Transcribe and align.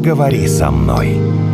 поговори 0.00 0.48
со 0.48 0.70
мной. 0.70 1.49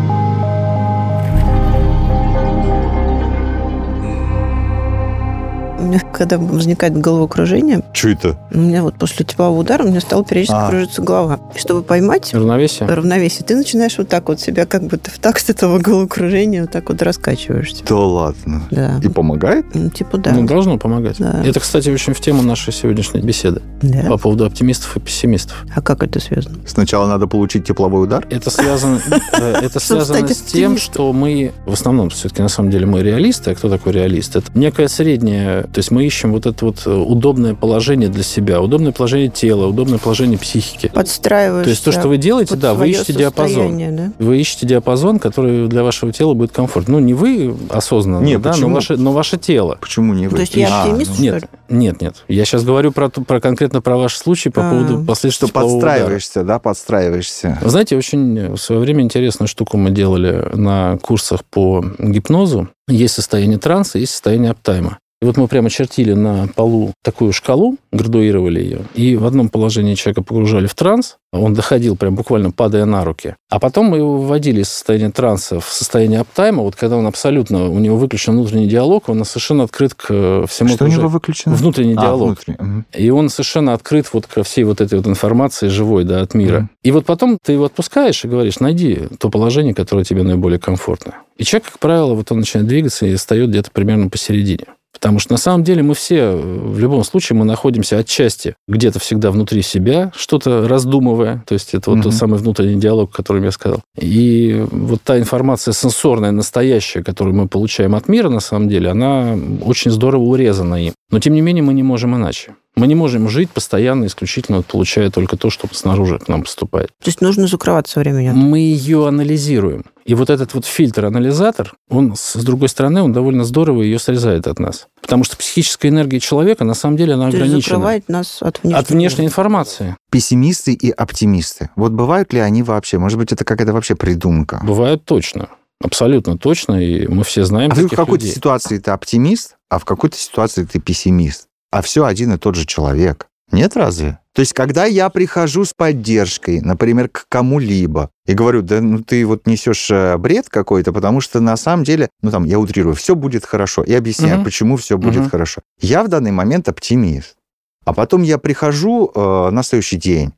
Меня, 5.86 6.00
когда 6.12 6.38
возникает 6.38 6.96
головокружение, 6.98 7.82
Что 7.92 8.08
это? 8.10 8.38
у 8.52 8.58
меня 8.58 8.82
вот 8.82 8.94
после 8.98 9.24
теплового 9.24 9.60
удара 9.60 9.84
у 9.84 9.88
меня 9.88 10.00
стала 10.00 10.24
периодически 10.24 10.56
А. 10.58 10.68
кружиться 10.68 11.02
голова. 11.02 11.40
И 11.54 11.58
чтобы 11.58 11.82
поймать 11.82 12.32
Равновесие? 12.34 12.88
равновесие, 12.88 13.44
ты 13.46 13.56
начинаешь 13.56 13.96
вот 13.98 14.08
так 14.08 14.28
вот 14.28 14.40
себя 14.40 14.66
как 14.66 14.84
бы 14.84 14.96
ты 14.96 15.10
в 15.10 15.18
такт 15.18 15.48
этого 15.48 15.78
головокружения 15.78 16.62
вот 16.62 16.70
так 16.72 16.88
вот 16.88 17.02
раскачиваешься. 17.02 17.84
Да 17.88 17.96
ладно. 17.96 18.62
Да. 18.70 19.00
И 19.02 19.08
помогает? 19.08 19.66
Ну, 19.74 19.90
типа 19.90 20.18
да. 20.18 20.32
Ну, 20.32 20.46
должно 20.46 20.78
помогать. 20.78 21.16
Да. 21.18 21.42
Это, 21.44 21.60
кстати, 21.60 21.88
очень 21.90 22.14
в 22.14 22.20
тему 22.20 22.42
нашей 22.42 22.72
сегодняшней 22.72 23.20
беседы 23.20 23.62
Да. 23.82 24.02
по 24.08 24.18
поводу 24.18 24.44
оптимистов 24.46 24.96
и 24.96 25.00
пессимистов. 25.00 25.64
А 25.74 25.80
как 25.82 26.02
это 26.02 26.20
связано? 26.20 26.56
Сначала 26.66 27.06
надо 27.06 27.26
получить 27.26 27.64
тепловой 27.64 28.04
удар? 28.04 28.26
Это 28.30 28.50
связано, 28.50 29.00
это 29.32 29.80
связано 29.80 30.26
с 30.28 30.40
тем, 30.42 30.78
что 30.78 31.12
мы, 31.12 31.52
в 31.66 31.72
основном, 31.72 32.10
все-таки, 32.10 32.42
на 32.42 32.48
самом 32.48 32.70
деле, 32.70 32.86
мы 32.86 33.02
реалисты. 33.02 33.50
А 33.50 33.54
кто 33.54 33.68
такой 33.68 33.92
реалист? 33.92 34.36
Это 34.36 34.50
некое 34.54 34.88
среднее, 34.88 35.66
то 35.76 35.80
есть 35.80 35.90
мы 35.90 36.06
ищем 36.06 36.32
вот 36.32 36.46
это 36.46 36.64
вот 36.64 36.86
э, 36.86 36.90
удобное 36.90 37.54
положение 37.54 38.08
для 38.08 38.22
себя, 38.22 38.62
удобное 38.62 38.92
положение 38.92 39.28
тела, 39.28 39.66
удобное 39.66 39.98
положение 39.98 40.38
психики. 40.38 40.88
Подстраиваешься. 40.88 41.64
То 41.64 41.70
есть 41.70 41.84
то, 41.84 41.92
что 41.92 42.08
вы 42.08 42.16
делаете, 42.16 42.56
да, 42.56 42.72
вы 42.72 42.88
ищете 42.88 43.12
диапазон. 43.12 43.76
да? 43.94 44.12
Вы 44.18 44.40
ищете 44.40 44.66
диапазон, 44.66 45.18
который 45.18 45.68
для 45.68 45.82
вашего 45.82 46.14
тела 46.14 46.32
будет 46.32 46.50
комфортно. 46.52 46.94
Ну, 46.94 47.00
не 47.00 47.12
вы 47.12 47.54
осознанно, 47.68 48.24
Не, 48.24 48.38
да, 48.38 48.56
но 48.56 48.70
ваше, 48.70 48.96
но 48.96 49.12
ваше 49.12 49.36
тело. 49.36 49.76
Почему 49.78 50.14
не 50.14 50.28
вы? 50.28 50.36
То 50.36 50.40
есть 50.40 50.54
я 50.54 50.68
А, 50.70 50.84
оптимист, 50.84 51.10
ну, 51.18 51.24
Нет, 51.24 51.44
нет, 51.68 52.00
нет. 52.00 52.24
Я 52.26 52.46
сейчас 52.46 52.64
говорю 52.64 52.90
про, 52.90 53.10
про 53.10 53.38
конкретно 53.38 53.82
про 53.82 53.98
ваш 53.98 54.16
случай 54.16 54.48
по 54.48 54.66
А. 54.66 54.70
поводу 54.70 55.04
последствий 55.04 55.48
Что 55.48 55.48
теплового 55.48 55.76
удара. 55.76 55.90
подстраиваешься, 55.90 56.42
да, 56.42 56.58
подстраиваешься. 56.58 57.58
Вы 57.60 57.68
знаете, 57.68 57.98
очень 57.98 58.54
в 58.54 58.56
свое 58.56 58.80
время 58.80 59.02
интересную 59.02 59.46
штуку 59.46 59.76
мы 59.76 59.90
делали 59.90 60.48
на 60.54 60.96
курсах 61.02 61.44
по 61.44 61.84
гипнозу. 61.98 62.70
Есть 62.88 63.12
состояние 63.12 63.58
транса, 63.58 63.98
есть 63.98 64.12
состояние 64.12 64.52
аптайма. 64.52 65.00
И 65.22 65.24
вот 65.24 65.38
мы 65.38 65.48
прямо 65.48 65.70
чертили 65.70 66.12
на 66.12 66.46
полу 66.54 66.92
такую 67.02 67.32
шкалу, 67.32 67.76
градуировали 67.90 68.60
ее, 68.60 68.80
и 68.94 69.16
в 69.16 69.24
одном 69.24 69.48
положении 69.48 69.94
человека 69.94 70.22
погружали 70.22 70.66
в 70.66 70.74
транс, 70.74 71.16
он 71.32 71.54
доходил 71.54 71.96
прям 71.96 72.14
буквально 72.14 72.50
падая 72.50 72.84
на 72.84 73.02
руки. 73.02 73.34
А 73.50 73.58
потом 73.58 73.86
мы 73.86 73.96
его 73.98 74.18
вводили 74.20 74.60
из 74.60 74.68
состояния 74.68 75.10
транса 75.10 75.58
в 75.58 75.64
состояние 75.72 76.20
аптайма, 76.20 76.62
вот 76.62 76.76
когда 76.76 76.96
он 76.98 77.06
абсолютно, 77.06 77.70
у 77.70 77.78
него 77.78 77.96
выключен 77.96 78.34
внутренний 78.34 78.66
диалог, 78.66 79.08
он 79.08 79.24
совершенно 79.24 79.64
открыт 79.64 79.94
к 79.94 80.44
всему 80.48 80.68
Что 80.68 80.74
у 80.74 80.74
окружению. 80.74 80.98
него 80.98 81.08
выключено? 81.08 81.54
Внутренний 81.54 81.94
А, 81.96 82.00
диалог. 82.02 82.26
внутренний. 82.26 82.58
Мгм. 82.60 82.84
И 82.92 83.08
он 83.10 83.28
совершенно 83.30 83.72
открыт 83.72 84.06
вот 84.12 84.26
ко 84.26 84.42
всей 84.42 84.64
вот 84.64 84.82
этой 84.82 84.98
вот 84.98 85.06
информации 85.06 85.68
живой, 85.68 86.04
да, 86.04 86.20
от 86.20 86.34
мира. 86.34 86.58
Мгм. 86.58 86.70
И 86.82 86.90
вот 86.90 87.06
потом 87.06 87.38
ты 87.42 87.52
его 87.52 87.64
отпускаешь 87.64 88.22
и 88.24 88.28
говоришь, 88.28 88.60
найди 88.60 89.00
то 89.18 89.30
положение, 89.30 89.72
которое 89.74 90.04
тебе 90.04 90.22
наиболее 90.24 90.58
комфортно. 90.58 91.14
И 91.38 91.44
человек, 91.44 91.68
как 91.70 91.78
правило, 91.78 92.14
вот 92.14 92.30
он 92.32 92.38
начинает 92.40 92.68
двигаться 92.68 93.06
и 93.06 93.14
встает 93.16 93.48
где-то 93.50 93.70
примерно 93.70 94.08
посередине. 94.08 94.64
Потому 94.96 95.18
что 95.18 95.32
на 95.32 95.38
самом 95.38 95.62
деле 95.62 95.82
мы 95.82 95.92
все, 95.94 96.16
э, 96.16 96.36
в 96.36 96.78
любом 96.78 97.04
случае, 97.04 97.36
мы 97.38 97.44
находимся 97.44 97.98
отчасти 97.98 98.54
где-то 98.66 98.98
всегда 98.98 99.30
внутри 99.30 99.60
себя, 99.60 100.10
что-то 100.16 100.66
раздумывая. 100.66 101.44
То 101.46 101.52
есть 101.52 101.74
это 101.74 101.90
вот 101.90 101.96
Мгм. 101.96 102.04
тот 102.04 102.14
самый 102.14 102.38
внутренний 102.38 102.80
диалог, 102.80 103.10
о 103.12 103.16
котором 103.16 103.44
я 103.44 103.50
сказал. 103.52 103.80
И 104.00 104.64
вот 104.70 105.02
та 105.02 105.18
информация 105.18 105.72
сенсорная, 105.72 106.30
настоящая, 106.30 107.02
которую 107.02 107.36
мы 107.36 107.46
получаем 107.46 107.94
от 107.94 108.08
мира, 108.08 108.30
на 108.30 108.40
самом 108.40 108.68
деле, 108.68 108.90
она 108.90 109.36
очень 109.62 109.90
здорово 109.90 110.22
урезана 110.22 110.86
им. 110.86 110.92
Но, 111.10 111.20
тем 111.20 111.34
не 111.34 111.42
менее, 111.42 111.62
мы 111.62 111.74
не 111.74 111.82
можем 111.82 112.16
иначе. 112.16 112.54
Мы 112.76 112.86
не 112.88 112.94
можем 112.94 113.28
жить 113.30 113.50
постоянно, 113.50 114.04
исключительно 114.04 114.60
получая 114.60 115.10
только 115.10 115.38
то, 115.38 115.48
что 115.48 115.66
снаружи 115.72 116.18
к 116.18 116.28
нам 116.28 116.42
поступает. 116.42 116.88
То 117.02 117.08
есть 117.08 117.22
нужно 117.22 117.46
закрываться 117.46 118.00
времени. 118.00 118.30
Мы 118.34 118.58
ее 118.58 119.08
анализируем. 119.08 119.84
И 120.04 120.14
вот 120.14 120.28
этот 120.28 120.52
вот 120.52 120.66
фильтр-анализатор, 120.66 121.72
он, 121.88 122.14
с 122.16 122.36
другой 122.44 122.68
стороны, 122.68 123.02
он 123.02 123.12
довольно 123.14 123.44
здорово 123.44 123.82
ее 123.82 123.98
срезает 123.98 124.46
от 124.46 124.58
нас. 124.58 124.88
Потому 125.00 125.24
что 125.24 125.36
психическая 125.36 125.90
энергия 125.90 126.20
человека, 126.20 126.64
на 126.64 126.74
самом 126.74 126.96
деле, 126.98 127.14
она 127.14 127.30
То 127.30 127.36
ограничена. 127.38 127.60
закрывает 127.62 128.08
нас 128.08 128.42
от 128.42 128.62
внешнего 128.62 128.78
От 128.80 128.90
внешней 128.90 129.22
мира. 129.22 129.30
информации. 129.30 129.96
Пессимисты 130.10 130.74
и 130.74 130.90
оптимисты. 130.90 131.70
Вот 131.76 131.92
бывают 131.92 132.32
ли 132.34 132.40
они 132.40 132.62
вообще? 132.62 132.98
Может 132.98 133.18
быть, 133.18 133.32
это 133.32 133.44
какая-то 133.44 133.72
вообще 133.72 133.94
придумка? 133.94 134.60
Бывает 134.62 135.04
точно. 135.04 135.48
Абсолютно 135.82 136.36
точно. 136.38 136.74
И 136.74 137.06
мы 137.06 137.24
все 137.24 137.44
знаем 137.44 137.72
А 137.72 137.74
ты 137.74 137.86
в 137.86 137.90
какой-то 137.90 138.24
людей. 138.24 138.34
ситуации 138.36 138.78
ты 138.78 138.90
оптимист, 138.90 139.56
а 139.70 139.78
в 139.78 139.84
какой-то 139.84 140.16
ситуации 140.16 140.64
ты 140.64 140.78
пессимист. 140.78 141.46
А 141.76 141.82
все 141.82 142.06
один 142.06 142.32
и 142.32 142.38
тот 142.38 142.54
же 142.54 142.64
человек. 142.64 143.26
Нет 143.52 143.76
разве? 143.76 144.18
То 144.32 144.40
есть, 144.40 144.54
когда 144.54 144.86
я 144.86 145.10
прихожу 145.10 145.66
с 145.66 145.74
поддержкой, 145.74 146.62
например, 146.62 147.10
к 147.10 147.26
кому-либо, 147.28 148.08
и 148.24 148.32
говорю, 148.32 148.62
да 148.62 148.80
ну 148.80 149.02
ты 149.02 149.26
вот 149.26 149.46
несешь 149.46 149.90
э, 149.90 150.16
бред 150.16 150.48
какой-то, 150.48 150.94
потому 150.94 151.20
что 151.20 151.38
на 151.40 151.54
самом 151.58 151.84
деле, 151.84 152.08
ну 152.22 152.30
там, 152.30 152.44
я 152.44 152.58
утрирую, 152.58 152.94
все 152.94 153.14
будет 153.14 153.44
хорошо, 153.44 153.82
и 153.82 153.92
объясняю, 153.92 154.36
Мгм. 154.36 154.44
почему 154.44 154.78
все 154.78 154.96
будет 154.96 155.20
Мгм. 155.20 155.30
хорошо. 155.30 155.60
Я 155.78 156.02
в 156.02 156.08
данный 156.08 156.30
момент 156.30 156.66
оптимист. 156.66 157.36
А 157.84 157.92
потом 157.92 158.22
я 158.22 158.38
прихожу 158.38 159.12
э, 159.14 159.50
на 159.50 159.62
следующий 159.62 159.98
день 159.98 160.32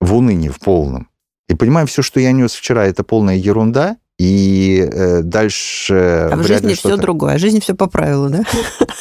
в 0.00 0.14
уныние, 0.14 0.52
в 0.52 0.60
полном, 0.60 1.08
и 1.48 1.54
понимаю, 1.56 1.88
все, 1.88 2.02
что 2.02 2.20
я 2.20 2.30
нес 2.30 2.52
вчера, 2.54 2.86
это 2.86 3.02
полная 3.02 3.34
ерунда, 3.34 3.96
и 4.16 4.88
э, 4.92 5.22
дальше... 5.22 6.28
А 6.30 6.36
в 6.36 6.46
жизни 6.46 6.74
все 6.74 6.96
другое. 6.96 7.34
А 7.34 7.38
жизнь 7.38 7.60
все 7.60 7.74
по 7.74 7.88
правилу, 7.88 8.28
да? 8.30 8.44